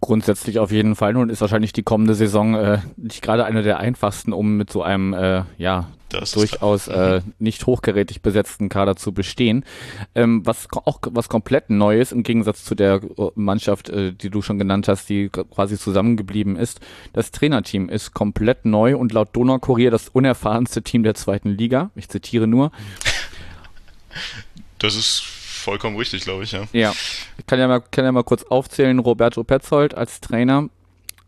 [0.00, 1.12] Grundsätzlich auf jeden Fall.
[1.12, 4.82] Nun ist wahrscheinlich die kommende Saison äh, nicht gerade eine der einfachsten, um mit so
[4.82, 9.64] einem äh, ja durchaus äh, nicht hochgerätig besetzten Kader zu bestehen.
[10.14, 14.42] Ähm, was auch was komplett Neues im Gegensatz zu der äh, Mannschaft, äh, die du
[14.42, 16.80] schon genannt hast, die quasi zusammengeblieben ist.
[17.12, 21.90] Das Trainerteam ist komplett neu und laut Donaukurier das unerfahrenste Team der zweiten Liga.
[21.94, 22.72] Ich zitiere nur.
[24.80, 26.64] Das ist vollkommen richtig, glaube ich, ja.
[26.72, 26.92] Ja.
[27.38, 28.98] Ich kann ja mal, kann ja mal kurz aufzählen.
[28.98, 30.68] Roberto Petzold als Trainer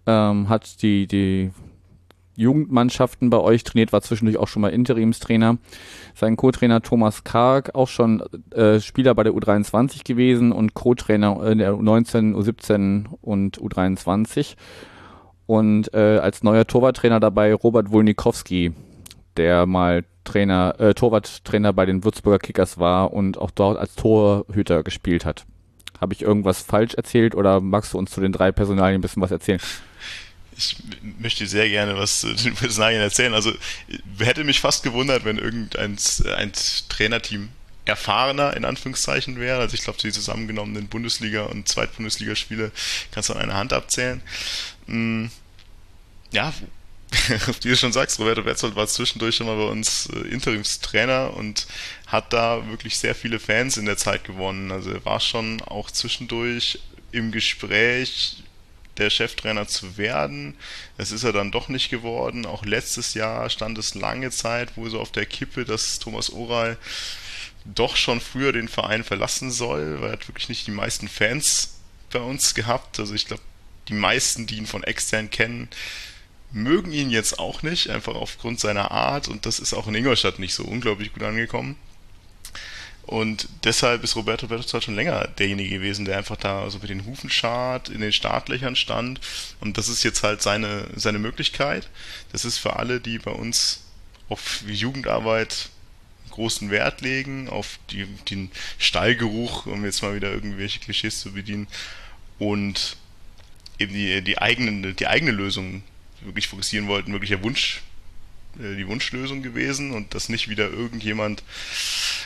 [0.07, 1.51] ähm, hat die, die
[2.35, 5.59] Jugendmannschaften bei euch trainiert, war zwischendurch auch schon mal Interimstrainer.
[6.15, 11.59] Sein Co-Trainer Thomas Karg, auch schon äh, Spieler bei der U23 gewesen und Co-Trainer in
[11.59, 14.57] der U19, U17 und U23.
[15.47, 18.73] Und äh, als neuer Torwarttrainer dabei Robert Wolnikowski,
[19.37, 24.83] der mal Trainer, äh, Torwarttrainer bei den Würzburger Kickers war und auch dort als Torhüter
[24.83, 25.45] gespielt hat.
[26.01, 29.23] Habe ich irgendwas falsch erzählt oder magst du uns zu den drei Personalien ein bisschen
[29.23, 29.61] was erzählen?
[30.57, 30.77] Ich
[31.19, 33.35] möchte sehr gerne was zu den Personalien erzählen.
[33.35, 33.53] Also
[34.19, 35.99] hätte mich fast gewundert, wenn irgendein
[36.37, 36.53] ein
[36.89, 37.49] Trainerteam
[37.85, 39.61] erfahrener in Anführungszeichen wäre.
[39.61, 42.71] Also ich glaube, die zusammengenommenen Bundesliga- und Zweitbundesligaspiele
[43.11, 44.23] kannst du an einer Hand abzählen.
[44.87, 45.31] Hm,
[46.33, 46.53] ja,
[47.63, 51.67] wie du schon sagst, Roberto Betzold war zwischendurch schon mal bei uns äh, Interimstrainer und
[52.07, 54.71] hat da wirklich sehr viele Fans in der Zeit gewonnen.
[54.71, 56.79] Also er war schon auch zwischendurch
[57.11, 58.43] im Gespräch,
[58.99, 60.55] der Cheftrainer zu werden.
[60.99, 62.47] Das ist er dann doch nicht geworden.
[62.47, 66.77] Auch letztes Jahr stand es lange Zeit wohl so auf der Kippe, dass Thomas Oral
[67.65, 71.77] doch schon früher den Verein verlassen soll, weil er hat wirklich nicht die meisten Fans
[72.11, 72.99] bei uns gehabt.
[72.99, 73.43] Also ich glaube,
[73.89, 75.69] die meisten, die ihn von extern kennen,
[76.51, 80.39] mögen ihn jetzt auch nicht, einfach aufgrund seiner Art und das ist auch in Ingolstadt
[80.39, 81.77] nicht so unglaublich gut angekommen.
[83.05, 87.05] Und deshalb ist Roberto Bertozzi schon länger derjenige gewesen, der einfach da so mit den
[87.05, 89.21] Hufen schart, in den Startlöchern stand.
[89.61, 91.89] Und das ist jetzt halt seine, seine Möglichkeit.
[92.31, 93.85] Das ist für alle, die bei uns
[94.29, 95.69] auf Jugendarbeit
[96.31, 101.69] großen Wert legen, auf die, den Stallgeruch, um jetzt mal wieder irgendwelche Klischees zu bedienen,
[102.39, 102.97] und
[103.79, 105.83] eben die, die, eigene, die eigene Lösung
[106.23, 107.83] wirklich fokussieren wollten, wirklich der Wunsch,
[108.55, 111.43] die Wunschlösung gewesen und dass nicht wieder irgendjemand,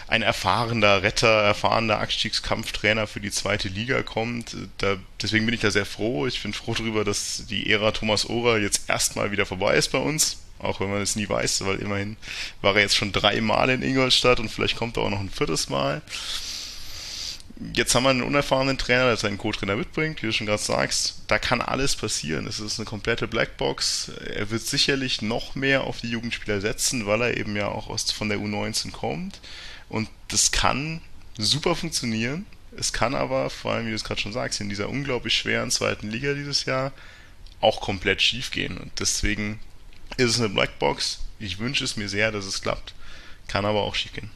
[0.09, 4.57] ein erfahrener Retter, erfahrener Abstiegskampftrainer für die zweite Liga kommt.
[4.79, 6.27] Da, deswegen bin ich da sehr froh.
[6.27, 9.99] Ich bin froh darüber, dass die Ära Thomas Ohrer jetzt erstmal wieder vorbei ist bei
[9.99, 10.39] uns.
[10.59, 12.17] Auch wenn man es nie weiß, weil immerhin
[12.63, 15.69] war er jetzt schon dreimal in Ingolstadt und vielleicht kommt er auch noch ein viertes
[15.69, 16.03] Mal
[17.75, 21.23] jetzt haben wir einen unerfahrenen Trainer, der seinen Co-Trainer mitbringt, wie du schon gerade sagst.
[21.27, 22.47] Da kann alles passieren.
[22.47, 24.11] Es ist eine komplette Blackbox.
[24.35, 28.11] Er wird sicherlich noch mehr auf die Jugendspieler setzen, weil er eben ja auch aus,
[28.11, 29.41] von der U19 kommt.
[29.89, 31.01] Und das kann
[31.39, 32.47] super funktionieren.
[32.77, 35.71] Es kann aber, vor allem wie du es gerade schon sagst, in dieser unglaublich schweren
[35.71, 36.93] zweiten Liga dieses Jahr
[37.61, 38.77] auch komplett schief gehen.
[38.77, 39.61] Und deswegen
[40.19, 41.21] ist es eine Blackbox.
[41.39, 42.95] Ich wünsche es mir sehr, dass es klappt.
[43.49, 44.31] Kann aber auch schief gehen.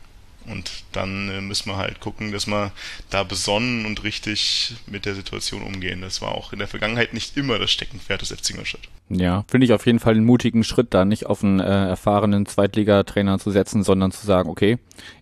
[0.47, 2.72] Und dann äh, müssen wir halt gucken, dass wir
[3.11, 6.01] da besonnen und richtig mit der Situation umgehen.
[6.01, 8.88] Das war auch in der Vergangenheit nicht immer das Steckenpferd des FC Ingolstadt.
[9.11, 12.47] Ja, finde ich auf jeden Fall einen mutigen Schritt, da nicht auf einen äh, erfahrenen
[12.47, 14.78] Zweitligatrainer zu setzen, sondern zu sagen, okay,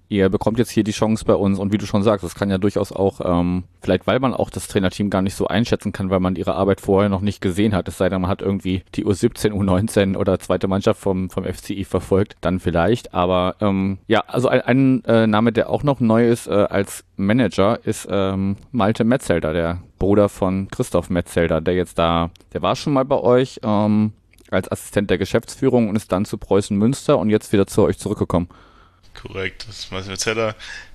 [0.09, 1.59] ihr bekommt jetzt hier die Chance bei uns.
[1.59, 4.51] Und wie du schon sagst, das kann ja durchaus auch, ähm, vielleicht weil man auch
[4.51, 7.75] das Trainerteam gar nicht so einschätzen kann, weil man ihre Arbeit vorher noch nicht gesehen
[7.75, 11.45] hat, es sei denn, man hat irgendwie die U17, U19 oder zweite Mannschaft vom, vom
[11.45, 16.01] FCI verfolgt, dann vielleicht, aber ähm, ja, also ein, ein äh, Name, der auch noch
[16.01, 21.75] neu ist äh, als Manager, ist ähm, Malte Metzelder, der Bruder von Christoph Metzelder, der
[21.75, 24.13] jetzt da, der war schon mal bei euch ähm,
[24.51, 27.99] als Assistent der Geschäftsführung und ist dann zu Preußen Münster und jetzt wieder zu euch
[27.99, 28.49] zurückgekommen.
[29.21, 29.67] Korrekt.
[29.69, 30.55] Das Marcel Zeller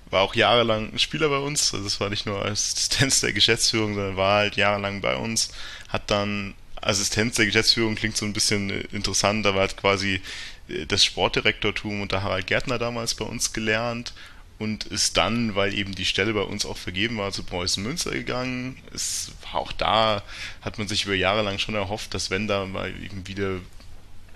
[0.10, 1.74] war auch jahrelang ein Spieler bei uns.
[1.74, 5.50] Also das war nicht nur Assistenz der Geschäftsführung, sondern war halt jahrelang bei uns.
[5.90, 10.22] Hat dann Assistenz der Geschäftsführung klingt so ein bisschen interessant, aber hat quasi
[10.70, 14.14] äh, das Sportdirektortum unter Harald Gärtner damals bei uns gelernt
[14.60, 18.12] und ist dann, weil eben die Stelle bei uns auch vergeben war, zu Preußen Münster
[18.12, 18.78] gegangen.
[18.94, 20.24] Es war auch da,
[20.62, 23.60] hat man sich über Jahre lang schon erhofft, dass wenn da mal eben wieder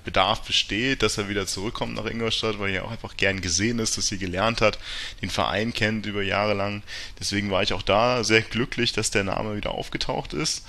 [0.07, 3.97] Bedarf besteht, dass er wieder zurückkommt nach Ingolstadt, weil er auch einfach gern gesehen ist,
[3.97, 4.79] dass er gelernt hat,
[5.21, 6.81] den Verein kennt über Jahre lang.
[7.19, 10.65] Deswegen war ich auch da sehr glücklich, dass der Name wieder aufgetaucht ist.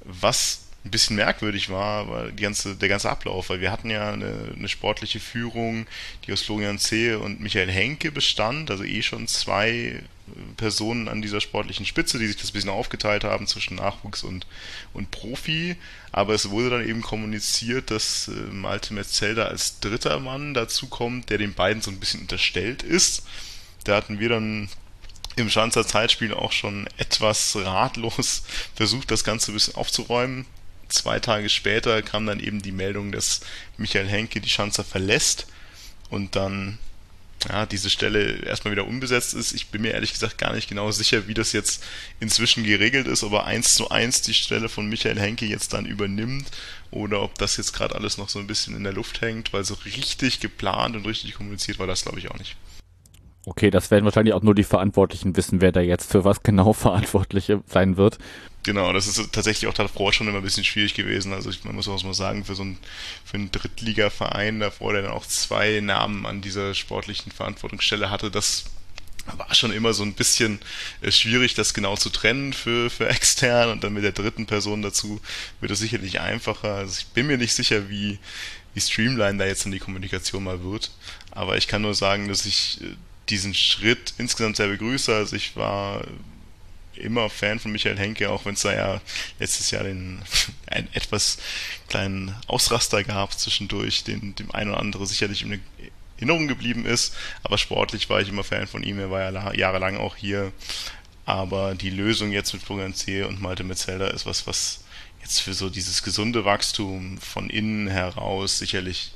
[0.00, 4.12] Was ein bisschen merkwürdig war, war die ganze, der ganze Ablauf, weil wir hatten ja
[4.12, 5.86] eine, eine sportliche Führung,
[6.26, 10.02] die aus Florian Zehe und Michael Henke bestand, also eh schon zwei
[10.56, 14.46] Personen an dieser sportlichen Spitze, die sich das ein bisschen aufgeteilt haben zwischen Nachwuchs und,
[14.92, 15.76] und Profi.
[16.12, 21.30] Aber es wurde dann eben kommuniziert, dass äh, Malte Metzelder als dritter Mann dazu kommt,
[21.30, 23.24] der den beiden so ein bisschen unterstellt ist.
[23.84, 24.68] Da hatten wir dann
[25.36, 28.44] im Schanzer Zeitspiel auch schon etwas ratlos
[28.74, 30.46] versucht, das Ganze ein bisschen aufzuräumen.
[30.88, 33.40] Zwei Tage später kam dann eben die Meldung, dass
[33.76, 35.46] Michael Henke die Schanzer verlässt
[36.08, 36.78] und dann
[37.48, 39.52] ja, diese Stelle erstmal wieder unbesetzt ist.
[39.52, 41.82] Ich bin mir ehrlich gesagt gar nicht genau sicher, wie das jetzt
[42.20, 45.86] inzwischen geregelt ist, ob er eins zu eins die Stelle von Michael Henke jetzt dann
[45.86, 46.46] übernimmt
[46.90, 49.64] oder ob das jetzt gerade alles noch so ein bisschen in der Luft hängt, weil
[49.64, 52.56] so richtig geplant und richtig kommuniziert war das, glaube ich, auch nicht.
[53.46, 56.72] Okay, das werden wahrscheinlich auch nur die Verantwortlichen wissen, wer da jetzt für was genau
[56.72, 58.18] verantwortlich sein wird.
[58.64, 61.34] Genau, das ist tatsächlich auch davor schon immer ein bisschen schwierig gewesen.
[61.34, 62.78] Also ich, man muss auch mal sagen, für so einen,
[63.24, 68.64] für einen Drittliga-Verein davor, der dann auch zwei Namen an dieser sportlichen Verantwortungsstelle hatte, das
[69.36, 70.60] war schon immer so ein bisschen
[71.02, 74.80] äh, schwierig, das genau zu trennen für, für extern und dann mit der dritten Person
[74.80, 75.20] dazu
[75.60, 76.74] wird es sicherlich einfacher.
[76.74, 78.18] Also ich bin mir nicht sicher, wie,
[78.72, 80.90] wie Streamline da jetzt in die Kommunikation mal wird.
[81.30, 82.96] Aber ich kann nur sagen, dass ich äh,
[83.28, 85.14] diesen Schritt insgesamt sehr begrüße.
[85.14, 86.02] Also ich war
[86.96, 89.00] immer Fan von Michael Henke, auch wenn es da ja
[89.38, 90.22] letztes Jahr den
[90.66, 91.38] einen etwas
[91.88, 95.60] kleinen Ausraster gab zwischendurch, den dem ein oder andere sicherlich in
[96.16, 97.14] Erinnerung geblieben ist.
[97.42, 98.98] Aber sportlich war ich immer Fan von ihm.
[98.98, 100.52] Er war ja jahrelang auch hier.
[101.26, 103.22] Aber die Lösung jetzt mit Florian C.
[103.22, 104.84] und Malte Metzelder ist was, was
[105.22, 109.12] jetzt für so dieses gesunde Wachstum von innen heraus sicherlich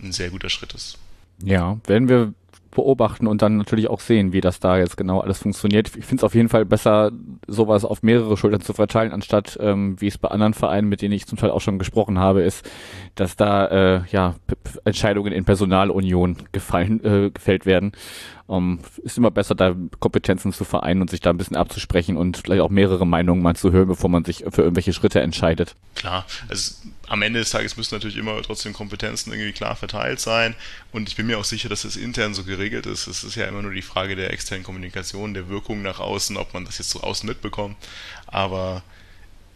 [0.00, 0.98] ein sehr guter Schritt ist.
[1.42, 2.32] Ja, werden wir
[2.78, 5.88] beobachten und dann natürlich auch sehen, wie das da jetzt genau alles funktioniert.
[5.96, 7.10] Ich finde es auf jeden Fall besser,
[7.48, 11.12] sowas auf mehrere Schultern zu verteilen, anstatt, ähm, wie es bei anderen Vereinen, mit denen
[11.12, 12.70] ich zum Teil auch schon gesprochen habe, ist,
[13.16, 14.36] dass da äh, ja
[14.84, 17.92] Entscheidungen in Personalunion gefallen, äh, gefällt werden.
[18.46, 22.38] Um, ist immer besser, da Kompetenzen zu vereinen und sich da ein bisschen abzusprechen und
[22.38, 25.76] vielleicht auch mehrere Meinungen mal zu hören, bevor man sich für irgendwelche Schritte entscheidet.
[25.94, 26.76] Klar, also
[27.08, 30.54] am Ende des Tages müssen natürlich immer trotzdem Kompetenzen irgendwie klar verteilt sein.
[30.92, 33.06] Und ich bin mir auch sicher, dass das intern so geregelt ist.
[33.06, 36.54] Es ist ja immer nur die Frage der externen Kommunikation, der Wirkung nach außen, ob
[36.54, 37.76] man das jetzt so außen mitbekommt.
[38.26, 38.82] Aber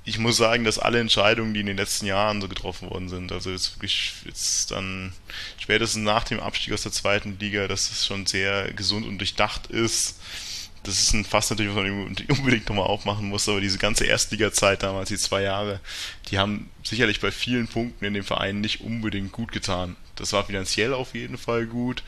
[0.04, 3.30] ich muss sagen, dass alle Entscheidungen, die in den letzten Jahren so getroffen worden sind,
[3.30, 5.12] also jetzt wirklich jetzt dann
[5.58, 9.68] spätestens nach dem Abstieg aus der zweiten Liga, dass es schon sehr gesund und durchdacht
[9.68, 10.18] ist
[10.82, 14.82] das ist ein Fass natürlich, was man unbedingt nochmal aufmachen muss, aber diese ganze Erstliga-Zeit
[14.82, 15.80] damals, die zwei Jahre,
[16.30, 19.96] die haben sicherlich bei vielen Punkten in dem Verein nicht unbedingt gut getan.
[20.16, 22.02] Das war finanziell auf jeden Fall gut.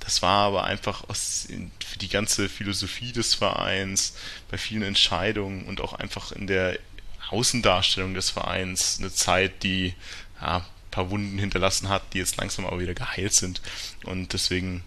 [0.00, 1.48] Das war aber einfach aus,
[1.84, 4.14] für die ganze Philosophie des Vereins,
[4.50, 6.78] bei vielen Entscheidungen und auch einfach in der
[7.30, 9.94] Außendarstellung des Vereins eine Zeit, die
[10.40, 13.62] ja, ein paar Wunden hinterlassen hat, die jetzt langsam aber wieder geheilt sind.
[14.04, 14.82] Und deswegen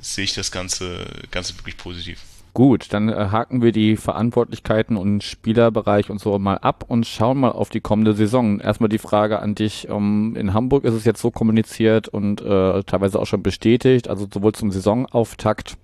[0.00, 2.22] sehe ich das Ganze, Ganze wirklich positiv.
[2.56, 7.38] Gut, dann äh, haken wir die Verantwortlichkeiten und Spielerbereich und so mal ab und schauen
[7.38, 8.60] mal auf die kommende Saison.
[8.60, 9.90] Erstmal die Frage an dich.
[9.90, 14.08] Um, ähm, in Hamburg ist es jetzt so kommuniziert und äh, teilweise auch schon bestätigt,
[14.08, 15.76] also sowohl zum Saisonauftakt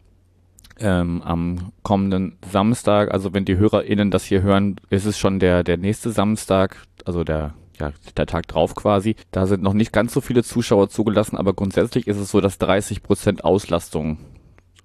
[0.81, 5.65] ähm, am kommenden Samstag, also wenn die HörerInnen das hier hören, ist es schon der,
[5.65, 7.53] der nächste Samstag, also der
[7.83, 9.17] ja, der Tag drauf quasi.
[9.33, 12.59] Da sind noch nicht ganz so viele Zuschauer zugelassen, aber grundsätzlich ist es so, dass
[12.59, 14.19] 30 Prozent Auslastung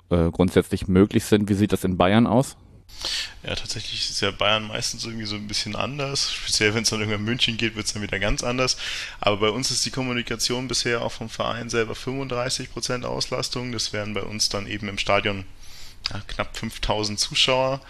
[0.10, 1.48] äh, grundsätzlich möglich sind.
[1.48, 2.58] Wie sieht das in Bayern aus?
[3.43, 6.34] Ja, tatsächlich ist ja Bayern meistens irgendwie so ein bisschen anders.
[6.34, 8.78] Speziell wenn es dann irgendwann München geht, wird es dann wieder ganz anders.
[9.20, 13.72] Aber bei uns ist die Kommunikation bisher auch vom Verein selber 35% Auslastung.
[13.74, 15.45] Das wären bei uns dann eben im Stadion
[16.12, 17.82] ja, knapp 5000 Zuschauer.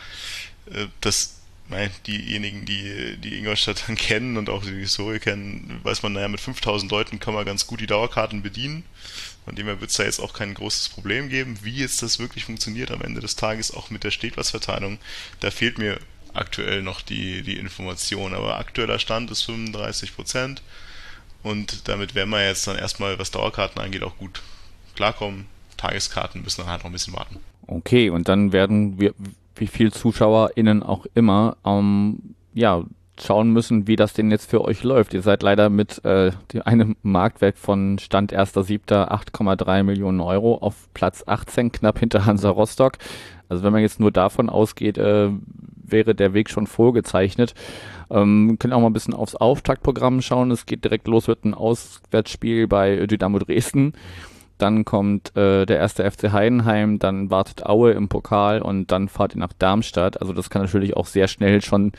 [0.69, 1.36] Äh, das
[1.69, 6.29] Nein, diejenigen, die die Ingolstadt dann kennen und auch die Historie kennen, weiß man, naja,
[6.29, 8.83] mit 5000 Leuten kann man ganz gut die Dauerkarten bedienen.
[9.43, 11.59] Von dem her wird es da jetzt auch kein großes Problem geben.
[11.63, 14.99] Wie jetzt das wirklich funktioniert am Ende des Tages, auch mit der Stehplatzverteilung,
[15.41, 15.99] da fehlt mir
[16.33, 18.33] aktuell noch die, die Information.
[18.33, 20.61] Aber aktueller Stand ist 35 Prozent.
[21.43, 24.41] Und damit werden wir jetzt dann erstmal, was Dauerkarten angeht, auch gut
[24.95, 25.45] klarkommen.
[25.77, 27.39] Tageskarten müssen dann halt noch ein bisschen warten.
[27.67, 29.13] Okay, und dann werden wir,
[29.59, 32.83] wie viel ZuschauerInnen auch immer, ähm, ja,
[33.19, 35.13] schauen müssen, wie das denn jetzt für euch läuft.
[35.13, 36.31] Ihr seid leider mit äh,
[36.63, 39.09] einem Marktwert von Stand 1.7.
[39.09, 42.93] 8,3 Millionen Euro auf Platz 18, knapp hinter Hansa Rostock.
[43.49, 45.29] Also wenn man jetzt nur davon ausgeht, äh,
[45.83, 47.53] wäre der Weg schon vorgezeichnet.
[48.09, 50.51] Ähm, können auch mal ein bisschen aufs Auftaktprogramm schauen.
[50.51, 53.93] Es geht direkt los mit einem Auswärtsspiel bei Dynamo Dresden.
[54.57, 59.35] Dann kommt äh, der erste FC Heidenheim, dann wartet Aue im Pokal und dann fahrt
[59.35, 60.21] ihr nach Darmstadt.
[60.21, 61.91] Also das kann natürlich auch sehr schnell schon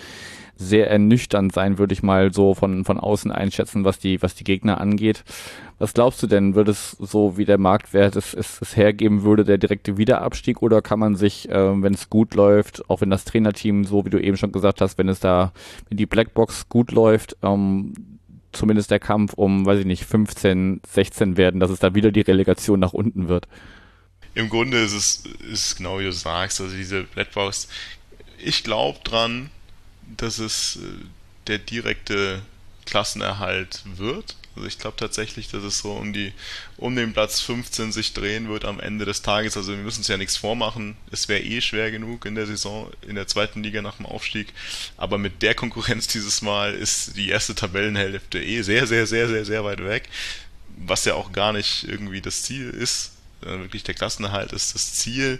[0.58, 4.42] sehr ernüchternd sein, würde ich mal so von, von außen einschätzen, was die, was die
[4.42, 5.24] Gegner angeht.
[5.78, 9.44] Was glaubst du denn, wird es so, wie der Marktwert es, es, es hergeben würde,
[9.44, 13.24] der direkte Wiederabstieg oder kann man sich, äh, wenn es gut läuft, auch wenn das
[13.24, 15.52] Trainerteam, so wie du eben schon gesagt hast, wenn es da,
[15.88, 17.92] wenn die Blackbox gut läuft, ähm,
[18.58, 22.20] zumindest der Kampf um, weiß ich nicht, 15, 16 werden, dass es da wieder die
[22.20, 23.48] Relegation nach unten wird?
[24.34, 27.68] Im Grunde ist es ist genau wie du sagst, also diese Blackbox,
[28.38, 29.50] ich glaube dran,
[30.16, 31.04] dass es äh,
[31.46, 32.42] der direkte
[32.84, 34.36] Klassenerhalt wird.
[34.58, 36.32] Also ich glaube tatsächlich, dass es so um die
[36.78, 39.56] um den Platz 15 sich drehen wird am Ende des Tages.
[39.56, 40.96] Also wir müssen uns ja nichts vormachen.
[41.12, 44.52] Es wäre eh schwer genug in der Saison in der zweiten Liga nach dem Aufstieg.
[44.96, 49.44] Aber mit der Konkurrenz dieses Mal ist die erste Tabellenhälfte eh sehr, sehr, sehr, sehr,
[49.44, 50.08] sehr weit weg.
[50.76, 53.12] Was ja auch gar nicht irgendwie das Ziel ist.
[53.40, 55.38] Wirklich der Klassenerhalt ist das Ziel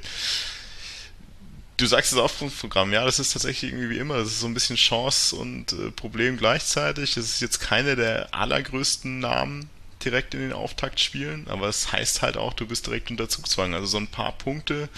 [1.78, 4.18] du sagst es Aufrufprogramm, ja, das ist tatsächlich irgendwie wie immer.
[4.18, 7.16] Das ist so ein bisschen Chance und äh, Problem gleichzeitig.
[7.16, 9.70] Es ist jetzt keine der allergrößten Namen
[10.04, 13.74] direkt in den Auftakt spielen, aber es heißt halt auch, du bist direkt unter Zugzwang.
[13.74, 14.88] Also so ein paar Punkte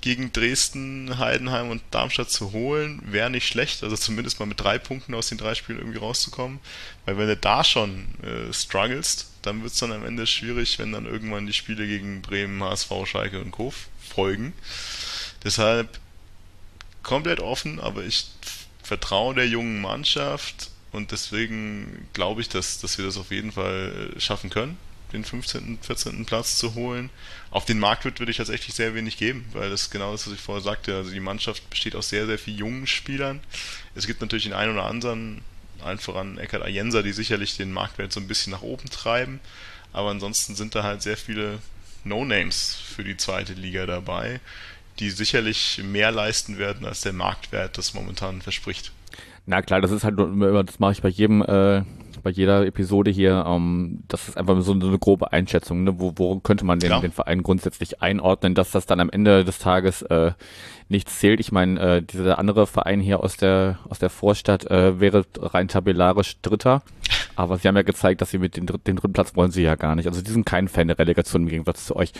[0.00, 3.82] gegen Dresden, Heidenheim und Darmstadt zu holen, wäre nicht schlecht.
[3.82, 6.60] Also zumindest mal mit drei Punkten aus den drei Spielen irgendwie rauszukommen.
[7.04, 10.92] Weil wenn du da schon äh, strugglest, dann wird es dann am Ende schwierig, wenn
[10.92, 13.72] dann irgendwann die Spiele gegen Bremen, HSV, Schalke und Co.
[14.00, 14.52] folgen.
[15.44, 15.98] Deshalb
[17.02, 18.26] komplett offen, aber ich
[18.82, 24.12] vertraue der jungen Mannschaft und deswegen glaube ich, dass, dass wir das auf jeden Fall
[24.16, 24.76] äh, schaffen können,
[25.12, 26.24] den 15., 14.
[26.24, 27.10] Platz zu holen.
[27.50, 30.40] Auf den Marktwert würde ich tatsächlich sehr wenig geben, weil das genau das, was ich
[30.40, 30.96] vorher sagte.
[30.96, 33.40] Also die Mannschaft besteht aus sehr, sehr vielen jungen Spielern.
[33.94, 35.42] Es gibt natürlich den einen oder anderen,
[35.82, 39.40] allen voran Eckhard Ayensa, die sicherlich den Marktwert so ein bisschen nach oben treiben.
[39.92, 41.58] Aber ansonsten sind da halt sehr viele
[42.04, 44.40] No-Names für die zweite Liga dabei
[45.00, 48.92] die sicherlich mehr leisten werden, als der Marktwert das momentan verspricht.
[49.46, 51.82] Na klar, das ist halt, das mache ich bei jedem, äh,
[52.22, 55.98] bei jeder Episode hier, ähm, das ist einfach so, eine grobe Einschätzung, ne?
[55.98, 57.00] wo, wo könnte man den, ja.
[57.00, 60.32] den Verein grundsätzlich einordnen, dass das dann am Ende des Tages äh,
[60.88, 61.40] nichts zählt.
[61.40, 65.68] Ich meine, äh, dieser andere Verein hier aus der aus der Vorstadt äh, wäre rein
[65.68, 66.82] tabellarisch Dritter.
[67.36, 69.76] Aber sie haben ja gezeigt, dass sie mit den, den dritten Platz wollen sie ja
[69.76, 70.06] gar nicht.
[70.06, 72.12] Also die sind kein Fan der Relegation im Gegensatz zu euch.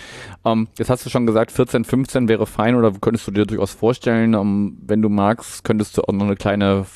[0.45, 3.73] Ähm, jetzt hast du schon gesagt, 14, 15 wäre fein oder könntest du dir durchaus
[3.73, 6.87] vorstellen, ähm, wenn du magst, könntest du auch noch eine kleine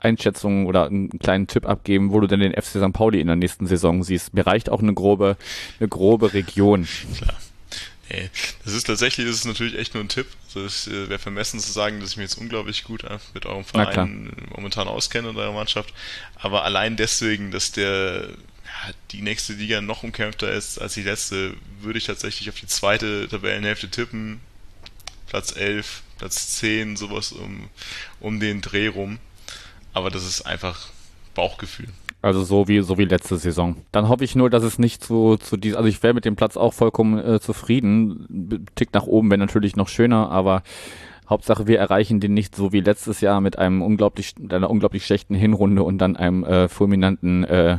[0.00, 2.92] Einschätzung oder einen kleinen Tipp abgeben, wo du denn den FC St.
[2.92, 4.34] Pauli in der nächsten Saison siehst.
[4.34, 5.36] Mir reicht auch eine grobe,
[5.80, 6.86] eine grobe Region.
[7.16, 7.34] Klar.
[8.10, 8.28] Nee,
[8.64, 10.26] das ist tatsächlich, das ist natürlich echt nur ein Tipp.
[10.46, 13.46] Also es äh, wäre vermessen zu sagen, dass ich mich jetzt unglaublich gut äh, mit
[13.46, 15.94] eurem Verein momentan auskenne und eurer Mannschaft.
[16.36, 21.54] Aber allein deswegen, dass der ja, die nächste Liga noch umkämpfter ist als die letzte,
[21.80, 24.40] würde ich tatsächlich auf die zweite Tabellenhälfte tippen.
[25.28, 27.70] Platz 11, Platz 10, sowas um,
[28.20, 29.18] um den Dreh rum.
[29.92, 30.88] Aber das ist einfach
[31.34, 31.88] Bauchgefühl.
[32.22, 33.76] Also so wie so wie letzte Saison.
[33.90, 36.36] Dann hoffe ich nur, dass es nicht zu zu diesem, also ich wäre mit dem
[36.36, 38.68] Platz auch vollkommen äh, zufrieden.
[38.76, 40.62] Tick nach oben wäre natürlich noch schöner, aber
[41.28, 45.34] Hauptsache wir erreichen den nicht so wie letztes Jahr mit einem unglaublich einer unglaublich schlechten
[45.34, 47.78] Hinrunde und dann einem äh, fulminanten äh,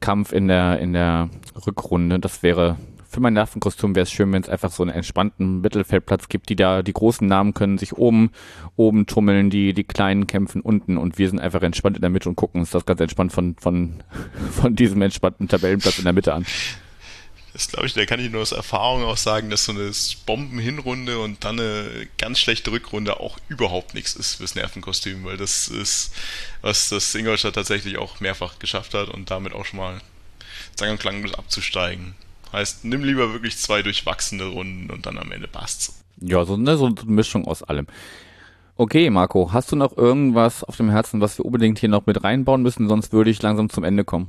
[0.00, 1.30] Kampf in der in der
[1.64, 2.18] Rückrunde.
[2.18, 2.76] Das wäre
[3.10, 6.56] für mein Nervenkostüm wäre es schön, wenn es einfach so einen entspannten Mittelfeldplatz gibt, die
[6.56, 8.30] da, die großen Namen können sich oben,
[8.76, 12.28] oben tummeln, die, die kleinen kämpfen unten und wir sind einfach entspannt in der Mitte
[12.28, 14.04] und gucken uns das ganz entspannt von, von,
[14.52, 16.46] von diesem entspannten Tabellenplatz in der Mitte an.
[17.52, 19.90] Das glaube ich, da kann ich nur aus Erfahrung auch sagen, dass so eine
[20.24, 25.66] Bombenhinrunde und dann eine ganz schlechte Rückrunde auch überhaupt nichts ist fürs Nervenkostüm, weil das
[25.66, 26.14] ist,
[26.62, 30.00] was das Ingolstadt tatsächlich auch mehrfach geschafft hat und damit auch schon mal
[30.76, 32.14] sang- und klanglos abzusteigen.
[32.52, 36.02] Heißt, nimm lieber wirklich zwei durchwachsene Runden und dann am Ende passt's.
[36.20, 37.86] Ja, so, ne, so eine Mischung aus allem.
[38.76, 42.24] Okay, Marco, hast du noch irgendwas auf dem Herzen, was wir unbedingt hier noch mit
[42.24, 42.88] reinbauen müssen?
[42.88, 44.28] Sonst würde ich langsam zum Ende kommen.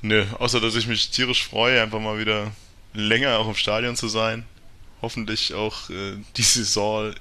[0.00, 2.52] Nö, außer dass ich mich tierisch freue, einfach mal wieder
[2.94, 4.44] länger auch im Stadion zu sein.
[5.02, 7.12] Hoffentlich auch äh, die Saison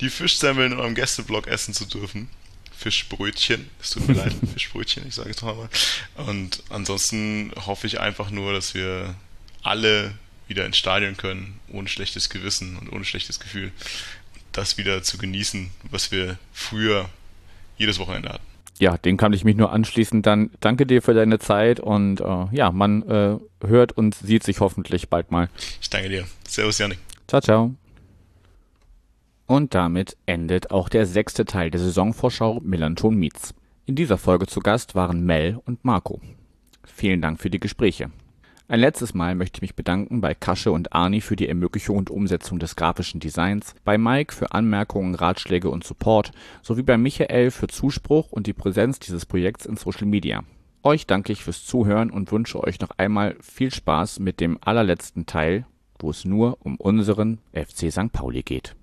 [0.00, 2.28] die Fischsemmeln in eurem Gästeblock essen zu dürfen.
[2.76, 3.70] Fischbrötchen.
[3.80, 5.68] Es tut mir leid, Fischbrötchen, ich sage es nochmal.
[6.16, 9.14] Und ansonsten hoffe ich einfach nur, dass wir
[9.62, 10.12] alle
[10.46, 13.72] wieder ins Stadion können, ohne schlechtes Gewissen und ohne schlechtes Gefühl.
[14.52, 17.08] Das wieder zu genießen, was wir früher
[17.76, 18.44] jedes Wochenende hatten.
[18.78, 20.22] Ja, dem kann ich mich nur anschließen.
[20.22, 24.60] Dann danke dir für deine Zeit und äh, ja, man äh, hört und sieht sich
[24.60, 25.48] hoffentlich bald mal.
[25.80, 26.26] Ich danke dir.
[26.48, 26.98] Servus, Janik.
[27.28, 27.74] Ciao, ciao.
[29.46, 33.54] Und damit endet auch der sechste Teil der Saisonvorschau Millanton Meets.
[33.84, 36.20] In dieser Folge zu Gast waren Mel und Marco.
[36.84, 38.10] Vielen Dank für die Gespräche.
[38.66, 42.08] Ein letztes Mal möchte ich mich bedanken bei Kasche und Arni für die Ermöglichung und
[42.08, 46.32] Umsetzung des grafischen Designs, bei Mike für Anmerkungen, Ratschläge und Support
[46.62, 50.44] sowie bei Michael für Zuspruch und die Präsenz dieses Projekts in Social Media.
[50.82, 55.26] Euch danke ich fürs Zuhören und wünsche euch noch einmal viel Spaß mit dem allerletzten
[55.26, 55.66] Teil,
[55.98, 58.12] wo es nur um unseren FC St.
[58.12, 58.74] Pauli geht.